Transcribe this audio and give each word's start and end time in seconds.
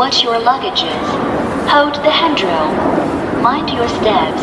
what 0.00 0.22
your 0.24 0.38
luggage 0.38 0.82
is. 0.82 1.08
Hold 1.68 1.94
the 1.96 2.10
handrail. 2.10 2.72
Mind 3.42 3.68
your 3.68 3.86
steps. 3.86 4.40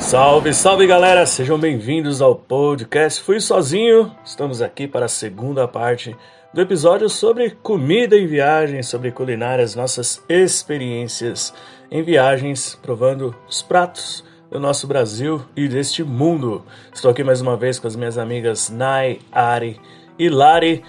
Salve, 0.00 0.52
salve 0.52 0.88
galera, 0.88 1.24
sejam 1.24 1.56
bem-vindos 1.56 2.20
ao 2.20 2.34
podcast 2.34 3.22
Fui 3.22 3.38
Sozinho. 3.38 4.12
Estamos 4.24 4.60
aqui 4.60 4.88
para 4.88 5.04
a 5.04 5.08
segunda 5.08 5.68
parte 5.68 6.16
do 6.52 6.60
episódio 6.60 7.08
sobre 7.08 7.50
comida 7.50 8.16
em 8.16 8.26
viagem, 8.26 8.82
sobre 8.82 9.12
culinárias, 9.12 9.76
nossas 9.76 10.20
experiências 10.28 11.54
em 11.88 12.02
viagens, 12.02 12.76
provando 12.82 13.36
os 13.48 13.62
pratos 13.62 14.24
do 14.56 14.60
nosso 14.60 14.86
Brasil 14.86 15.42
e 15.54 15.68
deste 15.68 16.02
mundo. 16.02 16.64
Estou 16.90 17.10
aqui 17.10 17.22
mais 17.22 17.42
uma 17.42 17.58
vez 17.58 17.78
com 17.78 17.86
as 17.86 17.94
minhas 17.94 18.16
amigas 18.16 18.70
Nai, 18.70 19.18
Ari 19.30 19.78
e 20.18 20.30
Lari. 20.30 20.82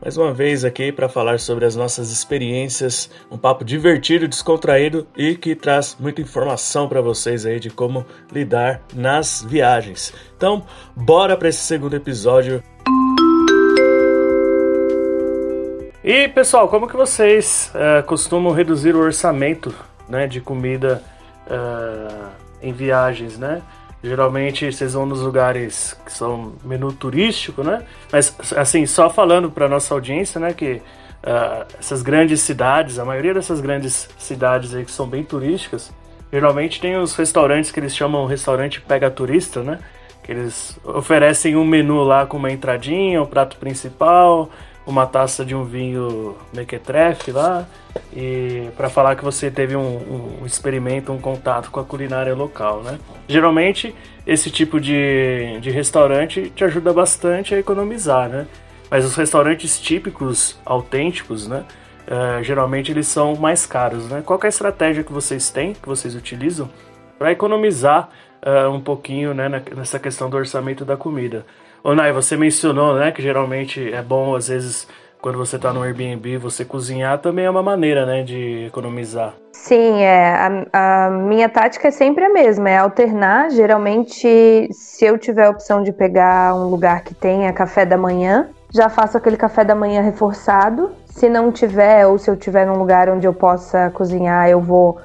Mais 0.00 0.16
uma 0.16 0.32
vez 0.32 0.64
aqui 0.64 0.92
para 0.92 1.08
falar 1.08 1.40
sobre 1.40 1.64
as 1.64 1.74
nossas 1.74 2.12
experiências, 2.12 3.10
um 3.28 3.36
papo 3.36 3.64
divertido, 3.64 4.28
descontraído 4.28 5.04
e 5.16 5.34
que 5.34 5.56
traz 5.56 5.96
muita 5.98 6.20
informação 6.20 6.88
para 6.88 7.00
vocês 7.00 7.44
aí 7.44 7.58
de 7.58 7.70
como 7.70 8.06
lidar 8.30 8.82
nas 8.94 9.44
viagens. 9.44 10.14
Então, 10.36 10.64
bora 10.94 11.36
para 11.36 11.48
esse 11.48 11.62
segundo 11.62 11.96
episódio. 11.96 12.62
E 16.04 16.28
pessoal, 16.28 16.68
como 16.68 16.86
que 16.86 16.96
vocês 16.96 17.72
uh, 17.74 18.06
costumam 18.06 18.52
reduzir 18.52 18.94
o 18.94 19.00
orçamento 19.00 19.74
né, 20.08 20.28
de 20.28 20.40
comida 20.40 21.02
uh, 21.48 22.47
em 22.62 22.72
viagens, 22.72 23.38
né? 23.38 23.62
Geralmente 24.02 24.70
vocês 24.70 24.92
vão 24.94 25.04
nos 25.04 25.20
lugares 25.20 25.96
que 26.04 26.12
são 26.12 26.52
menu 26.64 26.92
turístico, 26.92 27.64
né? 27.64 27.82
Mas 28.12 28.34
assim, 28.56 28.86
só 28.86 29.10
falando 29.10 29.50
para 29.50 29.68
nossa 29.68 29.92
audiência, 29.92 30.40
né, 30.40 30.52
que 30.52 30.74
uh, 30.74 31.66
essas 31.78 32.00
grandes 32.00 32.40
cidades, 32.40 32.98
a 32.98 33.04
maioria 33.04 33.34
dessas 33.34 33.60
grandes 33.60 34.08
cidades 34.16 34.72
aí 34.72 34.84
que 34.84 34.92
são 34.92 35.08
bem 35.08 35.24
turísticas, 35.24 35.92
geralmente 36.32 36.80
tem 36.80 36.96
os 36.96 37.16
restaurantes 37.16 37.72
que 37.72 37.80
eles 37.80 37.94
chamam 37.94 38.24
restaurante 38.26 38.80
pega 38.80 39.10
turista, 39.10 39.62
né? 39.62 39.80
Que 40.22 40.32
eles 40.32 40.78
oferecem 40.84 41.56
um 41.56 41.64
menu 41.64 42.04
lá 42.04 42.24
com 42.24 42.36
uma 42.36 42.52
entradinha, 42.52 43.20
o 43.20 43.24
um 43.24 43.26
prato 43.26 43.56
principal, 43.56 44.48
uma 44.88 45.06
taça 45.06 45.44
de 45.44 45.54
um 45.54 45.64
vinho 45.64 46.34
mequetrefe 46.50 47.30
lá 47.30 47.68
e 48.10 48.70
para 48.74 48.88
falar 48.88 49.16
que 49.16 49.22
você 49.22 49.50
teve 49.50 49.76
um, 49.76 50.40
um, 50.40 50.46
experimento, 50.46 51.12
um 51.12 51.18
contato 51.18 51.70
com 51.70 51.78
a 51.78 51.84
culinária 51.84 52.34
local, 52.34 52.82
né? 52.82 52.98
Geralmente 53.28 53.94
esse 54.26 54.50
tipo 54.50 54.80
de, 54.80 55.58
de 55.60 55.70
restaurante 55.70 56.50
te 56.56 56.64
ajuda 56.64 56.90
bastante 56.90 57.54
a 57.54 57.58
economizar, 57.58 58.30
né? 58.30 58.46
Mas 58.90 59.04
os 59.04 59.14
restaurantes 59.14 59.78
típicos, 59.78 60.58
autênticos, 60.64 61.46
né? 61.46 61.64
Uh, 62.06 62.42
geralmente 62.42 62.90
eles 62.90 63.06
são 63.06 63.36
mais 63.36 63.66
caros, 63.66 64.08
né? 64.08 64.22
Qual 64.24 64.40
é 64.42 64.46
a 64.46 64.48
estratégia 64.48 65.04
que 65.04 65.12
vocês 65.12 65.50
têm, 65.50 65.74
que 65.74 65.86
vocês 65.86 66.14
utilizam 66.14 66.70
para 67.18 67.30
economizar 67.30 68.08
uh, 68.40 68.70
um 68.70 68.80
pouquinho, 68.80 69.34
né, 69.34 69.50
nessa 69.76 69.98
questão 69.98 70.30
do 70.30 70.38
orçamento 70.38 70.82
da 70.82 70.96
comida? 70.96 71.44
Ô 71.82 71.94
Nai, 71.94 72.12
você 72.12 72.36
mencionou, 72.36 72.94
né, 72.96 73.12
que 73.12 73.22
geralmente 73.22 73.92
é 73.92 74.02
bom, 74.02 74.34
às 74.34 74.48
vezes, 74.48 74.86
quando 75.20 75.38
você 75.38 75.56
está 75.56 75.72
no 75.72 75.82
Airbnb, 75.82 76.36
você 76.38 76.64
cozinhar 76.64 77.18
também 77.18 77.44
é 77.44 77.50
uma 77.50 77.62
maneira, 77.62 78.04
né, 78.04 78.22
de 78.22 78.66
economizar. 78.66 79.34
Sim, 79.52 80.02
é. 80.02 80.34
A, 80.72 81.06
a, 81.06 81.10
minha 81.10 81.48
tática 81.48 81.88
é 81.88 81.90
sempre 81.90 82.24
a 82.24 82.30
mesma, 82.30 82.70
é 82.70 82.78
alternar. 82.78 83.50
Geralmente, 83.50 84.68
se 84.72 85.04
eu 85.04 85.18
tiver 85.18 85.46
a 85.46 85.50
opção 85.50 85.82
de 85.82 85.92
pegar 85.92 86.54
um 86.54 86.68
lugar 86.68 87.02
que 87.02 87.14
tenha 87.14 87.52
café 87.52 87.84
da 87.84 87.96
manhã, 87.96 88.48
já 88.72 88.88
faço 88.88 89.16
aquele 89.16 89.36
café 89.36 89.64
da 89.64 89.74
manhã 89.74 90.00
reforçado. 90.00 90.92
Se 91.06 91.28
não 91.28 91.50
tiver, 91.50 92.06
ou 92.06 92.18
se 92.18 92.30
eu 92.30 92.36
tiver 92.36 92.66
num 92.66 92.78
lugar 92.78 93.08
onde 93.08 93.26
eu 93.26 93.34
possa 93.34 93.90
cozinhar, 93.90 94.48
eu 94.48 94.60
vou 94.60 94.98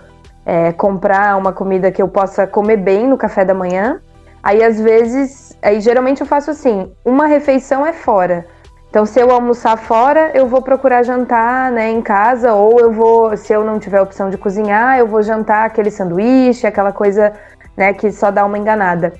é, 0.46 0.72
comprar 0.72 1.38
uma 1.38 1.52
comida 1.52 1.92
que 1.92 2.02
eu 2.02 2.08
possa 2.08 2.46
comer 2.46 2.78
bem 2.78 3.08
no 3.08 3.18
café 3.18 3.44
da 3.44 3.54
manhã. 3.54 4.00
Aí 4.44 4.62
às 4.62 4.80
vezes, 4.80 5.58
aí 5.62 5.80
geralmente 5.80 6.20
eu 6.20 6.28
faço 6.28 6.52
assim, 6.52 6.92
uma 7.06 7.26
refeição 7.26 7.86
é 7.86 7.94
fora. 7.94 8.46
Então, 8.90 9.08
se 9.08 9.20
eu 9.20 9.32
almoçar 9.32 9.76
fora, 9.76 10.30
eu 10.36 10.46
vou 10.46 10.62
procurar 10.62 11.02
jantar, 11.02 11.72
né, 11.72 11.90
em 11.90 12.00
casa, 12.00 12.54
ou 12.54 12.80
eu 12.80 12.92
vou, 12.92 13.36
se 13.36 13.52
eu 13.52 13.64
não 13.64 13.80
tiver 13.80 14.00
opção 14.00 14.30
de 14.30 14.38
cozinhar, 14.38 15.00
eu 15.00 15.08
vou 15.08 15.24
jantar 15.24 15.66
aquele 15.66 15.90
sanduíche, 15.90 16.68
aquela 16.68 16.92
coisa, 16.92 17.34
né, 17.76 17.92
que 17.94 18.12
só 18.12 18.30
dá 18.30 18.46
uma 18.46 18.56
enganada. 18.56 19.12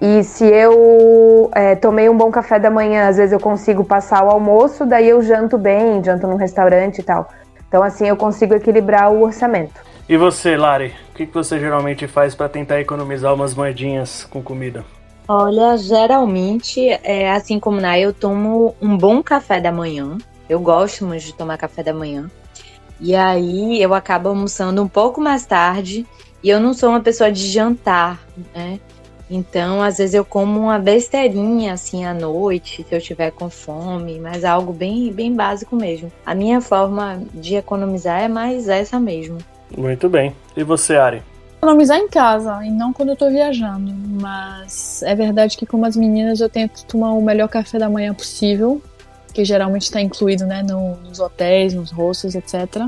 E 0.00 0.22
se 0.22 0.46
eu 0.46 1.50
é, 1.54 1.74
tomei 1.74 2.08
um 2.08 2.16
bom 2.16 2.30
café 2.30 2.58
da 2.58 2.70
manhã, 2.70 3.08
às 3.08 3.18
vezes 3.18 3.32
eu 3.32 3.40
consigo 3.40 3.84
passar 3.84 4.24
o 4.24 4.30
almoço, 4.30 4.86
daí 4.86 5.08
eu 5.10 5.20
janto 5.20 5.58
bem, 5.58 6.02
janto 6.02 6.26
num 6.26 6.36
restaurante 6.36 7.00
e 7.00 7.02
tal. 7.02 7.28
Então, 7.68 7.82
assim, 7.82 8.06
eu 8.06 8.16
consigo 8.16 8.54
equilibrar 8.54 9.12
o 9.12 9.22
orçamento. 9.22 9.87
E 10.08 10.16
você, 10.16 10.56
Lari, 10.56 10.94
o 11.10 11.14
que, 11.14 11.26
você 11.26 11.60
geralmente 11.60 12.08
faz 12.08 12.34
para 12.34 12.48
tentar 12.48 12.80
economizar 12.80 13.34
umas 13.34 13.54
moedinhas 13.54 14.24
com 14.24 14.42
comida? 14.42 14.82
Olha, 15.28 15.76
geralmente, 15.76 16.88
é, 17.02 17.30
assim 17.30 17.60
como 17.60 17.78
na 17.78 17.98
eu 17.98 18.14
tomo 18.14 18.74
um 18.80 18.96
bom 18.96 19.22
café 19.22 19.60
da 19.60 19.70
manhã. 19.70 20.16
Eu 20.48 20.60
gosto 20.60 21.04
muito 21.04 21.24
de 21.26 21.34
tomar 21.34 21.58
café 21.58 21.82
da 21.82 21.92
manhã. 21.92 22.30
E 22.98 23.14
aí 23.14 23.82
eu 23.82 23.92
acabo 23.92 24.30
almoçando 24.30 24.82
um 24.82 24.88
pouco 24.88 25.20
mais 25.20 25.44
tarde. 25.44 26.06
E 26.42 26.48
eu 26.48 26.58
não 26.58 26.72
sou 26.72 26.88
uma 26.88 27.00
pessoa 27.00 27.30
de 27.30 27.46
jantar, 27.46 28.18
né? 28.54 28.80
Então, 29.30 29.82
às 29.82 29.98
vezes 29.98 30.14
eu 30.14 30.24
como 30.24 30.58
uma 30.58 30.78
besteirinha 30.78 31.74
assim 31.74 32.06
à 32.06 32.14
noite, 32.14 32.82
se 32.88 32.94
eu 32.94 33.00
tiver 33.00 33.30
com 33.30 33.50
fome, 33.50 34.18
mas 34.18 34.42
algo 34.42 34.72
bem, 34.72 35.12
bem 35.12 35.34
básico 35.34 35.76
mesmo. 35.76 36.10
A 36.24 36.34
minha 36.34 36.62
forma 36.62 37.20
de 37.34 37.56
economizar 37.56 38.22
é 38.22 38.28
mais 38.28 38.70
essa 38.70 38.98
mesmo. 38.98 39.36
Muito 39.76 40.08
bem. 40.08 40.34
E 40.56 40.62
você, 40.62 40.96
Ari? 40.96 41.22
Economizar 41.58 41.98
em 41.98 42.08
casa 42.08 42.64
e 42.64 42.70
não 42.70 42.92
quando 42.92 43.10
eu 43.10 43.16
tô 43.16 43.28
viajando. 43.28 43.92
Mas 44.20 45.02
é 45.02 45.14
verdade 45.14 45.56
que, 45.56 45.66
como 45.66 45.84
as 45.86 45.96
meninas, 45.96 46.40
eu 46.40 46.48
tento 46.48 46.84
tomar 46.84 47.12
o 47.12 47.22
melhor 47.22 47.48
café 47.48 47.78
da 47.78 47.90
manhã 47.90 48.14
possível, 48.14 48.80
que 49.32 49.44
geralmente 49.44 49.82
está 49.82 50.00
incluído 50.00 50.46
né, 50.46 50.62
no, 50.62 50.96
nos 50.96 51.18
hotéis, 51.18 51.74
nos 51.74 51.90
hostels, 51.90 52.34
etc. 52.34 52.86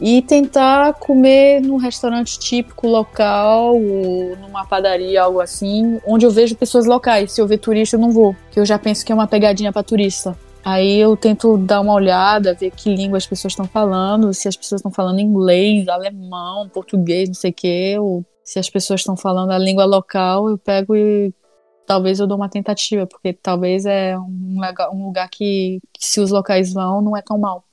E 0.00 0.22
tentar 0.22 0.94
comer 0.94 1.60
num 1.60 1.76
restaurante 1.76 2.38
típico 2.38 2.88
local 2.88 3.76
ou 3.76 4.36
numa 4.36 4.64
padaria, 4.64 5.22
algo 5.22 5.40
assim, 5.40 6.00
onde 6.06 6.24
eu 6.24 6.30
vejo 6.30 6.56
pessoas 6.56 6.86
locais. 6.86 7.32
Se 7.32 7.40
eu 7.40 7.46
ver 7.46 7.58
turista, 7.58 7.96
eu 7.96 8.00
não 8.00 8.10
vou, 8.10 8.34
que 8.50 8.58
eu 8.58 8.64
já 8.64 8.78
penso 8.78 9.04
que 9.04 9.12
é 9.12 9.14
uma 9.14 9.26
pegadinha 9.26 9.72
para 9.72 9.82
turista. 9.82 10.36
Aí 10.64 10.98
eu 10.98 11.16
tento 11.16 11.56
dar 11.56 11.80
uma 11.80 11.94
olhada, 11.94 12.54
ver 12.54 12.70
que 12.70 12.94
língua 12.94 13.18
as 13.18 13.26
pessoas 13.26 13.52
estão 13.52 13.66
falando, 13.66 14.32
se 14.32 14.46
as 14.46 14.56
pessoas 14.56 14.80
estão 14.80 14.92
falando 14.92 15.18
inglês, 15.18 15.88
alemão, 15.88 16.68
português, 16.68 17.28
não 17.28 17.34
sei 17.34 17.50
o 17.50 17.54
quê, 17.54 17.96
ou 17.98 18.24
se 18.44 18.58
as 18.58 18.70
pessoas 18.70 19.00
estão 19.00 19.16
falando 19.16 19.50
a 19.50 19.58
língua 19.58 19.84
local, 19.84 20.48
eu 20.48 20.56
pego 20.56 20.94
e 20.94 21.32
talvez 21.86 22.20
eu 22.20 22.26
dou 22.26 22.36
uma 22.36 22.48
tentativa, 22.48 23.06
porque 23.06 23.32
talvez 23.32 23.84
é 23.86 24.16
um 24.16 24.54
lugar, 24.54 24.90
um 24.90 25.06
lugar 25.06 25.28
que, 25.28 25.80
que, 25.92 26.04
se 26.04 26.20
os 26.20 26.30
locais 26.30 26.72
vão, 26.72 27.02
não 27.02 27.16
é 27.16 27.22
tão 27.22 27.38
mal, 27.38 27.64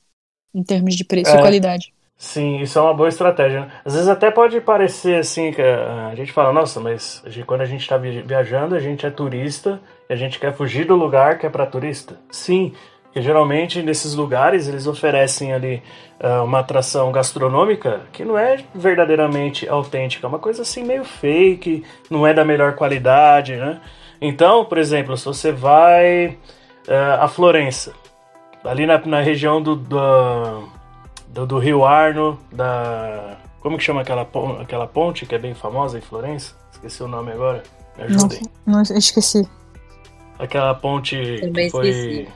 em 0.54 0.64
termos 0.64 0.96
de 0.96 1.06
preço 1.06 1.32
é, 1.32 1.38
e 1.38 1.42
qualidade. 1.42 1.94
Sim, 2.18 2.60
isso 2.60 2.78
é 2.78 2.82
uma 2.82 2.94
boa 2.94 3.08
estratégia. 3.08 3.62
Né? 3.62 3.72
Às 3.86 3.94
vezes 3.94 4.08
até 4.08 4.32
pode 4.32 4.60
parecer 4.62 5.20
assim, 5.20 5.52
que 5.52 5.62
a 5.62 6.14
gente 6.16 6.34
fala, 6.34 6.52
nossa, 6.52 6.80
mas 6.80 7.24
quando 7.46 7.62
a 7.62 7.66
gente 7.66 7.82
está 7.82 7.98
viajando, 7.98 8.76
a 8.76 8.80
gente 8.80 9.06
é 9.06 9.10
turista, 9.10 9.80
a 10.10 10.16
gente 10.16 10.40
quer 10.40 10.56
fugir 10.56 10.86
do 10.86 10.96
lugar 10.96 11.38
que 11.38 11.46
é 11.46 11.50
para 11.50 11.68
turista? 11.68 12.20
Sim, 12.32 12.74
porque 13.04 13.22
geralmente 13.22 13.84
nesses 13.84 14.16
lugares 14.16 14.68
eles 14.68 14.88
oferecem 14.88 15.54
ali 15.54 15.84
uh, 16.20 16.44
uma 16.44 16.60
atração 16.60 17.12
gastronômica 17.12 18.02
que 18.12 18.26
não 18.26 18.38
é 18.38 18.58
verdadeiramente 18.74 19.70
autêntica, 19.70 20.26
é 20.26 20.28
uma 20.28 20.40
coisa 20.40 20.64
assim 20.64 20.84
meio 20.84 21.04
fake, 21.04 21.84
não 22.10 22.26
é 22.26 22.34
da 22.34 22.44
melhor 22.44 22.74
qualidade, 22.76 23.56
né? 23.56 23.80
Então, 24.20 24.66
por 24.66 24.80
exemplo, 24.80 25.16
se 25.16 25.26
você 25.26 25.52
vai 25.52 26.38
uh, 26.88 27.22
a 27.22 27.28
Florença, 27.28 27.94
ali 28.64 28.86
na, 28.86 28.98
na 29.06 29.22
região 29.22 29.62
do, 29.62 29.76
do, 29.76 30.70
do, 31.28 31.46
do, 31.46 31.60
Rio 31.60 31.86
Arno, 31.86 32.38
da. 32.52 33.38
Como 33.62 33.78
que 33.78 33.84
chama 33.84 34.02
aquela, 34.02 34.28
aquela 34.60 34.88
ponte 34.88 35.26
que 35.26 35.36
é 35.36 35.38
bem 35.40 35.54
famosa 35.54 35.98
em 35.98 36.02
Florença? 36.02 36.56
Esqueci 36.72 37.04
o 37.04 37.08
nome 37.08 37.32
agora. 37.32 37.64
Me 37.98 38.04
ajudem. 38.06 38.42
Não, 38.66 38.76
não 38.76 38.82
esqueci 38.82 39.48
aquela 40.40 40.74
ponte 40.74 41.16
que 41.54 41.70
foi, 41.70 42.28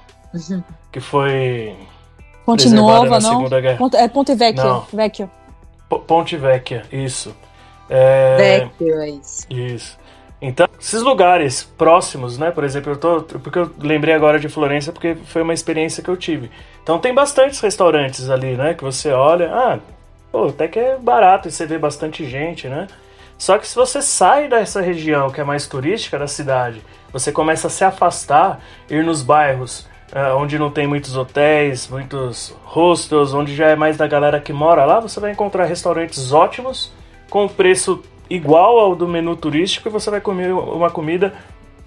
que 0.92 1.00
foi 1.00 1.76
Ponte 2.46 2.70
Nova, 2.70 3.20
não? 3.20 3.38
Segunda 3.38 3.62
Guerra. 3.62 3.78
Ponte, 3.78 3.96
é 3.96 4.08
Ponte 4.08 4.36
Vecchio. 4.36 4.64
Não. 4.64 4.86
Vecchio. 4.94 5.32
Ponte 6.06 6.36
Vecchia, 6.36 6.84
isso. 6.92 7.36
É... 7.90 8.38
Vecchio, 8.38 9.00
é 9.00 9.10
isso. 9.10 9.48
Isso. 9.50 9.98
Então, 10.42 10.68
esses 10.78 11.02
lugares 11.02 11.64
próximos, 11.64 12.38
né? 12.38 12.52
Por 12.52 12.66
exemplo, 12.66 12.92
eu 12.92 12.98
tô. 12.98 13.22
Porque 13.22 13.58
eu 13.58 13.72
lembrei 13.80 14.14
agora 14.14 14.38
de 14.38 14.50
Florença 14.50 14.92
porque 14.92 15.16
foi 15.16 15.42
uma 15.42 15.54
experiência 15.54 16.04
que 16.04 16.10
eu 16.10 16.18
tive. 16.18 16.52
Então 16.84 17.00
tem 17.00 17.14
bastantes 17.14 17.62
restaurantes 17.62 18.30
ali, 18.30 18.58
né? 18.58 18.74
Que 18.74 18.84
você 18.84 19.12
olha, 19.12 19.50
ah, 19.54 19.80
pô, 20.30 20.48
até 20.48 20.68
que 20.68 20.78
é 20.78 20.98
barato 20.98 21.48
e 21.48 21.52
você 21.52 21.66
vê 21.66 21.78
bastante 21.78 22.30
gente, 22.30 22.68
né? 22.68 22.88
Só 23.38 23.58
que 23.58 23.66
se 23.66 23.76
você 23.76 24.02
sai 24.02 24.50
dessa 24.50 24.82
região 24.82 25.30
que 25.30 25.40
é 25.40 25.46
mais 25.46 25.66
turística 25.66 26.20
da 26.20 26.28
cidade, 26.28 26.82
você 27.14 27.32
começa 27.32 27.68
a 27.68 27.70
se 27.70 27.86
afastar, 27.86 28.60
ir 28.90 29.04
nos 29.04 29.22
bairros 29.22 29.88
uh, 30.14 30.36
onde 30.38 30.58
não 30.60 30.70
tem 30.70 30.88
muitos 30.88 31.16
hotéis, 31.16 31.88
muitos 31.88 32.56
hostels, 32.64 33.34
onde 33.34 33.56
já 33.56 33.68
é 33.68 33.76
mais 33.76 33.98
da 33.98 34.08
galera 34.08 34.40
que 34.40 34.54
mora 34.54 34.86
lá, 34.86 35.00
você 35.00 35.20
vai 35.20 35.32
encontrar 35.32 35.66
restaurantes 35.66 36.32
ótimos, 36.32 36.92
com 37.30 37.48
preço 37.48 38.02
igual 38.30 38.78
ao 38.80 38.96
do 38.96 39.08
menu 39.08 39.36
turístico, 39.36 39.88
e 39.88 39.92
você 39.92 40.10
vai 40.10 40.22
comer 40.22 40.54
uma 40.54 40.90
comida 40.90 41.34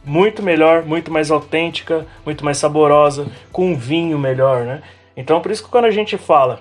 muito 0.04 0.42
melhor, 0.42 0.84
muito 0.84 1.10
mais 1.10 1.30
autêntica, 1.30 2.06
muito 2.24 2.44
mais 2.44 2.58
saborosa, 2.58 3.26
com 3.50 3.76
vinho 3.76 4.18
melhor, 4.18 4.64
né? 4.64 4.82
Então, 5.16 5.40
por 5.40 5.50
isso 5.50 5.64
que 5.64 5.70
quando 5.70 5.86
a 5.86 5.90
gente 5.90 6.16
fala 6.16 6.60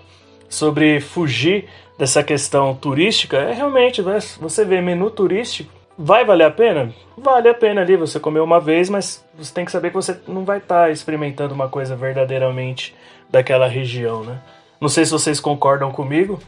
sobre 0.50 1.00
fugir 1.00 1.68
dessa 1.98 2.24
questão 2.24 2.74
turística, 2.74 3.38
é 3.38 3.54
realmente, 3.54 4.02
você 4.40 4.66
vê 4.66 4.82
menu 4.82 5.12
turístico, 5.12 5.72
vai 5.98 6.26
valer 6.26 6.46
a 6.46 6.52
pena? 6.52 6.94
Vale 7.18 7.50
a 7.50 7.54
pena 7.54 7.82
ali 7.82 7.96
você 7.96 8.20
comer 8.20 8.40
uma 8.40 8.60
vez, 8.60 8.90
mas 8.90 9.24
você 9.38 9.54
tem 9.54 9.66
que 9.66 9.72
saber 9.72 9.90
que 9.90 9.96
você 9.96 10.18
não 10.28 10.44
vai 10.44 10.58
estar 10.58 10.86
tá 10.86 10.92
experimentando 10.92 11.54
uma 11.54 11.70
coisa 11.70 11.96
verdadeiramente 11.96 12.96
daquela 13.30 13.68
região, 13.68 14.24
né? 14.24 14.40
Não 14.80 14.90
sei 14.90 15.06
se 15.06 15.12
vocês 15.12 15.40
concordam 15.40 15.92
comigo. 15.92 16.40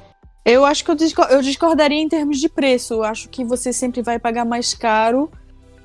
Eu 0.45 0.63
acho 0.63 0.83
que 0.83 0.91
eu 0.91 1.41
discordaria 1.41 1.99
em 1.99 2.07
termos 2.07 2.39
de 2.39 2.47
preço. 2.47 2.95
Eu 2.95 3.03
acho 3.03 3.29
que 3.29 3.44
você 3.44 3.73
sempre 3.73 4.01
vai 4.01 4.19
pagar 4.19 4.45
mais 4.45 4.73
caro 4.73 5.29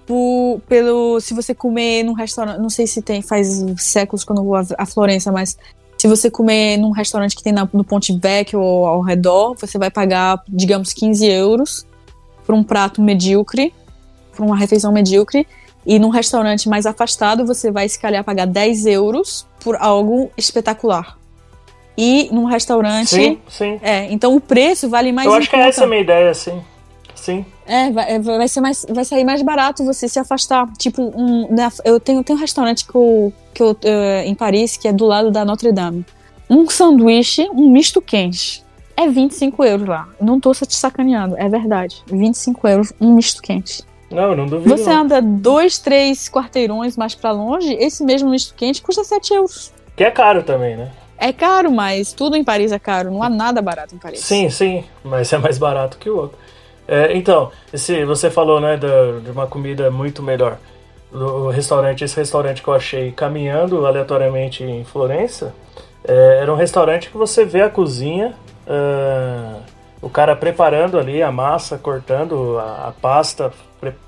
por, 0.06 0.60
pelo 0.68 1.20
se 1.20 1.34
você 1.34 1.54
comer 1.54 2.02
num 2.02 2.12
restaurante, 2.12 2.60
não 2.60 2.68
sei 2.68 2.86
se 2.86 3.00
tem 3.02 3.22
faz 3.22 3.64
séculos 3.78 4.24
quando 4.24 4.40
eu 4.40 4.44
vou 4.44 4.56
a, 4.56 4.86
Florença, 4.86 5.30
mas 5.32 5.56
se 5.96 6.08
você 6.08 6.30
comer 6.30 6.76
num 6.76 6.90
restaurante 6.90 7.36
que 7.36 7.42
tem 7.42 7.52
na, 7.52 7.68
no 7.72 7.84
Ponte 7.84 8.16
Vecchio 8.16 8.60
ou 8.60 8.86
ao 8.86 9.00
redor, 9.00 9.54
você 9.54 9.78
vai 9.78 9.90
pagar, 9.90 10.42
digamos, 10.48 10.92
15 10.92 11.26
euros 11.28 11.86
por 12.44 12.54
um 12.54 12.62
prato 12.62 13.00
medíocre, 13.00 13.72
por 14.34 14.44
uma 14.44 14.56
refeição 14.56 14.92
medíocre, 14.92 15.46
e 15.84 15.98
num 15.98 16.10
restaurante 16.10 16.68
mais 16.68 16.86
afastado 16.86 17.44
você 17.44 17.70
vai 17.70 17.88
se 17.88 17.98
calhar 17.98 18.22
pagar 18.22 18.46
10 18.46 18.86
euros 18.86 19.46
por 19.60 19.76
algo 19.76 20.30
espetacular. 20.36 21.18
E 21.96 22.28
num 22.32 22.44
restaurante. 22.44 23.10
Sim, 23.10 23.38
sim. 23.48 23.78
É, 23.82 24.10
então 24.10 24.34
o 24.34 24.40
preço 24.40 24.88
vale 24.88 25.12
mais. 25.12 25.26
Eu 25.26 25.34
acho 25.34 25.50
que 25.50 25.56
é 25.56 25.68
essa 25.68 25.84
a 25.84 25.86
minha 25.86 26.00
ideia, 26.00 26.32
sim. 26.32 26.62
Sim. 27.14 27.44
É, 27.66 27.90
vai, 27.90 28.14
é, 28.14 28.18
vai, 28.18 28.48
ser 28.48 28.60
mais, 28.60 28.84
vai 28.88 29.04
sair 29.04 29.24
mais 29.24 29.42
barato 29.42 29.84
você 29.84 30.08
se 30.08 30.18
afastar. 30.18 30.68
Tipo, 30.76 31.12
um, 31.16 31.48
eu 31.84 32.00
tenho, 32.00 32.24
tenho 32.24 32.36
um 32.36 32.40
restaurante 32.40 32.84
que 32.84 32.94
eu, 32.94 33.32
que 33.54 33.62
eu, 33.62 33.70
uh, 33.70 34.24
em 34.24 34.34
Paris, 34.34 34.76
que 34.76 34.88
é 34.88 34.92
do 34.92 35.06
lado 35.06 35.30
da 35.30 35.44
Notre 35.44 35.70
Dame. 35.70 36.04
Um 36.50 36.68
sanduíche, 36.68 37.48
um 37.52 37.70
misto 37.70 38.02
quente. 38.02 38.64
É 38.96 39.08
25 39.08 39.64
euros 39.64 39.88
lá. 39.88 40.08
Não 40.20 40.38
tô 40.38 40.52
te 40.52 40.74
sacaneando, 40.74 41.36
é 41.36 41.48
verdade. 41.48 42.02
25 42.06 42.68
euros, 42.68 42.92
um 43.00 43.14
misto 43.14 43.42
quente. 43.42 43.84
Não, 44.10 44.36
não 44.36 44.46
duvido. 44.46 44.68
Você 44.68 44.90
não. 44.90 45.02
anda 45.02 45.22
dois, 45.22 45.78
três 45.78 46.28
quarteirões 46.28 46.96
mais 46.96 47.14
para 47.14 47.30
longe, 47.30 47.72
esse 47.74 48.04
mesmo 48.04 48.30
misto 48.30 48.54
quente 48.54 48.82
custa 48.82 49.02
7 49.02 49.34
euros. 49.34 49.72
Que 49.96 50.04
é 50.04 50.10
caro 50.10 50.42
também, 50.42 50.76
né? 50.76 50.90
É 51.18 51.32
caro, 51.32 51.70
mas 51.70 52.12
tudo 52.12 52.36
em 52.36 52.44
Paris 52.44 52.72
é 52.72 52.78
caro. 52.78 53.10
Não 53.10 53.22
há 53.22 53.30
nada 53.30 53.62
barato 53.62 53.94
em 53.94 53.98
Paris. 53.98 54.20
Sim, 54.20 54.50
sim, 54.50 54.84
mas 55.04 55.32
é 55.32 55.38
mais 55.38 55.56
barato 55.56 55.96
que 55.96 56.10
o 56.10 56.16
outro. 56.16 56.38
É, 56.86 57.16
então, 57.16 57.50
esse, 57.72 58.04
você 58.04 58.30
falou 58.30 58.60
né, 58.60 58.76
de, 58.76 59.20
de 59.24 59.30
uma 59.30 59.46
comida 59.46 59.90
muito 59.90 60.22
melhor. 60.22 60.58
O 61.12 61.48
restaurante, 61.48 62.02
esse 62.02 62.16
restaurante 62.16 62.62
que 62.62 62.68
eu 62.68 62.74
achei 62.74 63.12
caminhando 63.12 63.86
aleatoriamente 63.86 64.64
em 64.64 64.82
Florença, 64.84 65.54
é, 66.04 66.38
era 66.40 66.52
um 66.52 66.56
restaurante 66.56 67.08
que 67.10 67.16
você 67.16 67.44
vê 67.44 67.62
a 67.62 67.70
cozinha, 67.70 68.34
uh, 68.66 69.62
o 70.00 70.10
cara 70.10 70.34
preparando 70.34 70.98
ali 70.98 71.22
a 71.22 71.30
massa, 71.30 71.78
cortando 71.78 72.58
a, 72.58 72.88
a 72.88 72.92
pasta, 72.92 73.52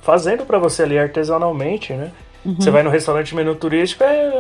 fazendo 0.03 0.45
para 0.45 0.59
você 0.59 0.83
ali 0.83 0.99
artesanalmente, 0.99 1.93
né? 1.93 2.11
Uhum. 2.45 2.57
Você 2.57 2.71
vai 2.71 2.83
no 2.83 2.91
restaurante 2.91 3.35
menu 3.35 3.55
turístico, 3.55 4.05
é 4.05 4.33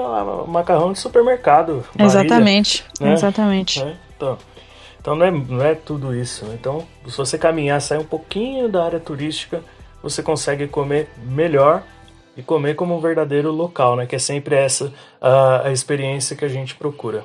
macarrão 0.46 0.93
de 0.93 0.99
supermercado. 0.99 1.84
Exatamente, 1.99 2.84
né? 3.00 3.14
exatamente. 3.14 3.82
É, 3.82 3.96
então, 4.14 4.38
então 5.00 5.16
não 5.16 5.25
é, 5.25 5.31
não 5.31 5.64
é 5.64 5.75
tudo 5.75 6.14
isso. 6.14 6.44
Né? 6.44 6.56
Então, 6.60 6.87
se 7.06 7.17
você 7.17 7.38
caminhar, 7.38 7.81
sair 7.81 7.99
um 7.99 8.05
pouquinho 8.05 8.69
da 8.69 8.84
área 8.84 9.00
turística, 9.00 9.62
você 10.02 10.22
consegue 10.22 10.69
comer 10.69 11.08
melhor 11.25 11.82
e 12.37 12.43
comer 12.43 12.75
como 12.75 12.94
um 12.94 13.00
verdadeiro 13.00 13.50
local, 13.50 13.96
né? 13.96 14.06
Que 14.06 14.17
é 14.17 14.19
sempre 14.19 14.55
essa 14.55 14.93
a, 15.20 15.69
a 15.69 15.72
experiência 15.72 16.37
que 16.37 16.44
a 16.44 16.49
gente 16.49 16.75
procura. 16.75 17.25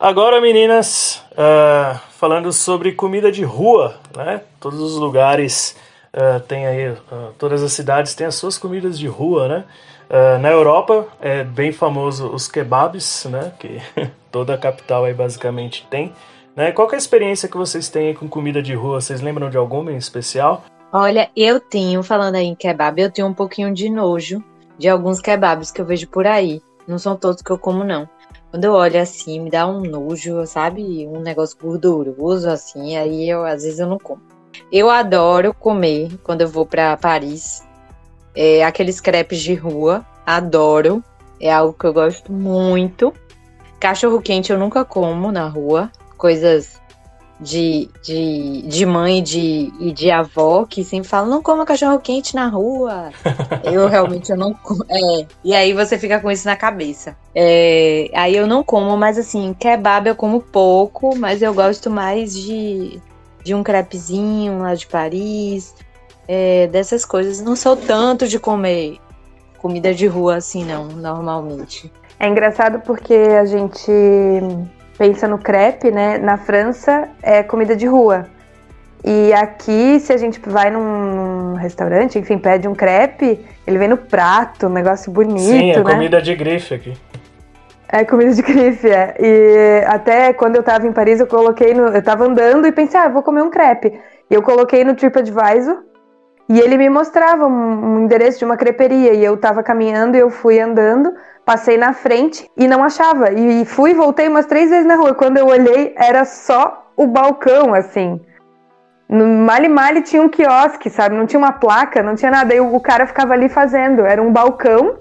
Agora, 0.00 0.40
meninas, 0.40 1.22
uh, 1.32 2.00
falando 2.12 2.50
sobre 2.54 2.92
comida 2.92 3.30
de 3.30 3.44
rua, 3.44 3.96
né? 4.16 4.40
Todos 4.58 4.80
os 4.80 4.96
lugares 4.96 5.76
uh, 6.14 6.40
têm 6.40 6.66
aí, 6.66 6.88
uh, 6.88 7.34
todas 7.38 7.62
as 7.62 7.70
cidades 7.74 8.14
têm 8.14 8.26
as 8.26 8.34
suas 8.34 8.56
comidas 8.56 8.98
de 8.98 9.06
rua, 9.06 9.46
né? 9.46 9.64
Uh, 10.08 10.38
na 10.38 10.50
Europa 10.50 11.06
é 11.20 11.44
bem 11.44 11.70
famoso 11.70 12.28
os 12.28 12.48
kebabs, 12.48 13.26
né? 13.26 13.52
Que 13.58 13.78
toda 14.32 14.54
a 14.54 14.58
capital 14.58 15.04
aí 15.04 15.12
basicamente 15.12 15.86
tem. 15.90 16.14
Né? 16.56 16.72
Qual 16.72 16.90
é 16.90 16.94
a 16.94 16.98
experiência 16.98 17.46
que 17.46 17.58
vocês 17.58 17.90
têm 17.90 18.14
com 18.14 18.26
comida 18.26 18.62
de 18.62 18.72
rua? 18.74 19.02
Vocês 19.02 19.20
lembram 19.20 19.50
de 19.50 19.58
alguma 19.58 19.92
em 19.92 19.98
especial? 19.98 20.64
Olha, 20.90 21.28
eu 21.36 21.60
tenho, 21.60 22.02
falando 22.02 22.36
aí 22.36 22.46
em 22.46 22.54
kebab, 22.54 22.98
eu 22.98 23.12
tenho 23.12 23.28
um 23.28 23.34
pouquinho 23.34 23.70
de 23.74 23.90
nojo 23.90 24.42
de 24.78 24.88
alguns 24.88 25.20
kebabs 25.20 25.70
que 25.70 25.78
eu 25.78 25.84
vejo 25.84 26.08
por 26.08 26.26
aí. 26.26 26.62
Não 26.88 26.98
são 26.98 27.14
todos 27.18 27.42
que 27.42 27.50
eu 27.50 27.58
como, 27.58 27.84
não. 27.84 28.08
Quando 28.50 28.64
eu 28.64 28.72
olho 28.72 29.00
assim, 29.00 29.40
me 29.40 29.50
dá 29.50 29.66
um 29.66 29.82
nojo, 29.82 30.44
sabe? 30.46 31.06
Um 31.06 31.20
negócio 31.20 31.56
gorduroso, 31.60 32.48
assim, 32.50 32.96
aí 32.96 33.28
eu, 33.28 33.44
às 33.44 33.62
vezes 33.62 33.78
eu 33.78 33.86
não 33.86 33.98
como. 33.98 34.20
Eu 34.72 34.90
adoro 34.90 35.54
comer 35.54 36.10
quando 36.24 36.40
eu 36.40 36.48
vou 36.48 36.66
para 36.66 36.96
Paris 36.96 37.62
é, 38.34 38.64
aqueles 38.64 39.00
crepes 39.00 39.40
de 39.40 39.54
rua, 39.54 40.04
adoro. 40.24 41.02
É 41.40 41.52
algo 41.52 41.72
que 41.72 41.84
eu 41.84 41.92
gosto 41.92 42.32
muito. 42.32 43.12
Cachorro 43.78 44.20
quente 44.20 44.52
eu 44.52 44.58
nunca 44.58 44.84
como 44.84 45.32
na 45.32 45.48
rua. 45.48 45.90
Coisas 46.16 46.79
de, 47.40 47.88
de, 48.02 48.62
de 48.62 48.86
mãe 48.86 49.22
de, 49.22 49.72
e 49.80 49.92
de 49.92 50.10
avó 50.10 50.66
que 50.66 50.84
sempre 50.84 51.08
falam, 51.08 51.30
não 51.30 51.42
coma 51.42 51.64
cachorro 51.64 51.98
quente 51.98 52.34
na 52.34 52.48
rua. 52.48 53.10
eu 53.64 53.88
realmente 53.88 54.30
eu 54.30 54.36
não 54.36 54.52
como. 54.52 54.84
É, 54.88 55.26
e 55.42 55.54
aí 55.54 55.72
você 55.72 55.98
fica 55.98 56.20
com 56.20 56.30
isso 56.30 56.46
na 56.46 56.56
cabeça. 56.56 57.16
É, 57.34 58.10
aí 58.14 58.36
eu 58.36 58.46
não 58.46 58.62
como, 58.62 58.96
mas 58.96 59.16
assim, 59.16 59.54
kebab 59.58 60.08
eu 60.08 60.14
como 60.14 60.40
pouco, 60.40 61.16
mas 61.16 61.40
eu 61.40 61.54
gosto 61.54 61.90
mais 61.90 62.34
de, 62.34 63.00
de 63.42 63.54
um 63.54 63.62
crepezinho 63.62 64.58
lá 64.58 64.74
de 64.74 64.86
Paris 64.86 65.74
é, 66.28 66.66
dessas 66.66 67.04
coisas. 67.04 67.40
Não 67.40 67.56
sou 67.56 67.74
tanto 67.74 68.28
de 68.28 68.38
comer 68.38 68.98
comida 69.56 69.94
de 69.94 70.06
rua 70.06 70.36
assim, 70.36 70.64
não, 70.64 70.86
normalmente. 70.88 71.90
É 72.18 72.28
engraçado 72.28 72.80
porque 72.80 73.14
a 73.14 73.46
gente 73.46 73.90
pensa 75.00 75.26
no 75.26 75.38
crepe, 75.38 75.90
né? 75.90 76.18
Na 76.18 76.36
França 76.36 77.08
é 77.22 77.42
comida 77.42 77.74
de 77.74 77.86
rua. 77.86 78.26
E 79.02 79.32
aqui, 79.32 79.98
se 79.98 80.12
a 80.12 80.18
gente 80.18 80.38
vai 80.44 80.70
num 80.70 81.54
restaurante, 81.54 82.18
enfim, 82.18 82.36
pede 82.36 82.68
um 82.68 82.74
crepe, 82.74 83.40
ele 83.66 83.78
vem 83.78 83.88
no 83.88 83.96
prato, 83.96 84.66
um 84.66 84.70
negócio 84.70 85.10
bonito, 85.10 85.40
Sim, 85.40 85.70
é 85.70 85.82
né? 85.82 85.92
comida 85.94 86.20
de 86.20 86.34
grife 86.34 86.74
aqui. 86.74 86.92
É 87.88 88.04
comida 88.04 88.34
de 88.34 88.42
grife, 88.42 88.90
é. 88.90 89.16
E 89.18 89.84
até 89.86 90.34
quando 90.34 90.56
eu 90.56 90.62
tava 90.62 90.86
em 90.86 90.92
Paris, 90.92 91.18
eu 91.18 91.26
coloquei 91.26 91.72
no. 91.72 91.88
Eu 91.88 92.02
tava 92.02 92.26
andando 92.26 92.66
e 92.66 92.72
pensei, 92.72 93.00
ah, 93.00 93.08
vou 93.08 93.22
comer 93.22 93.40
um 93.40 93.48
crepe. 93.48 93.98
E 94.30 94.34
eu 94.34 94.42
coloquei 94.42 94.84
no 94.84 94.94
TripAdvisor 94.94 95.78
e 96.46 96.60
ele 96.60 96.76
me 96.76 96.90
mostrava 96.90 97.46
um, 97.46 97.94
um 97.94 98.00
endereço 98.00 98.40
de 98.40 98.44
uma 98.44 98.58
creperia 98.58 99.14
e 99.14 99.24
eu 99.24 99.34
tava 99.38 99.62
caminhando 99.62 100.14
e 100.14 100.20
eu 100.20 100.28
fui 100.28 100.60
andando, 100.60 101.10
passei 101.50 101.76
na 101.76 101.92
frente 101.92 102.48
e 102.56 102.68
não 102.68 102.84
achava. 102.84 103.32
E 103.32 103.64
fui 103.64 103.92
voltei 103.92 104.28
umas 104.28 104.46
três 104.46 104.70
vezes 104.70 104.86
na 104.86 104.94
rua. 104.94 105.14
Quando 105.14 105.36
eu 105.36 105.48
olhei, 105.48 105.92
era 105.96 106.24
só 106.24 106.92
o 106.96 107.08
balcão, 107.08 107.74
assim. 107.74 108.20
No 109.08 109.26
Mali 109.26 109.68
Mali 109.68 110.00
tinha 110.00 110.22
um 110.22 110.28
quiosque, 110.28 110.88
sabe? 110.88 111.16
Não 111.16 111.26
tinha 111.26 111.40
uma 111.40 111.50
placa, 111.50 112.04
não 112.04 112.14
tinha 112.14 112.30
nada. 112.30 112.54
E 112.54 112.60
o 112.60 112.78
cara 112.78 113.04
ficava 113.04 113.32
ali 113.32 113.48
fazendo. 113.48 114.06
Era 114.06 114.22
um 114.22 114.32
balcão 114.32 114.98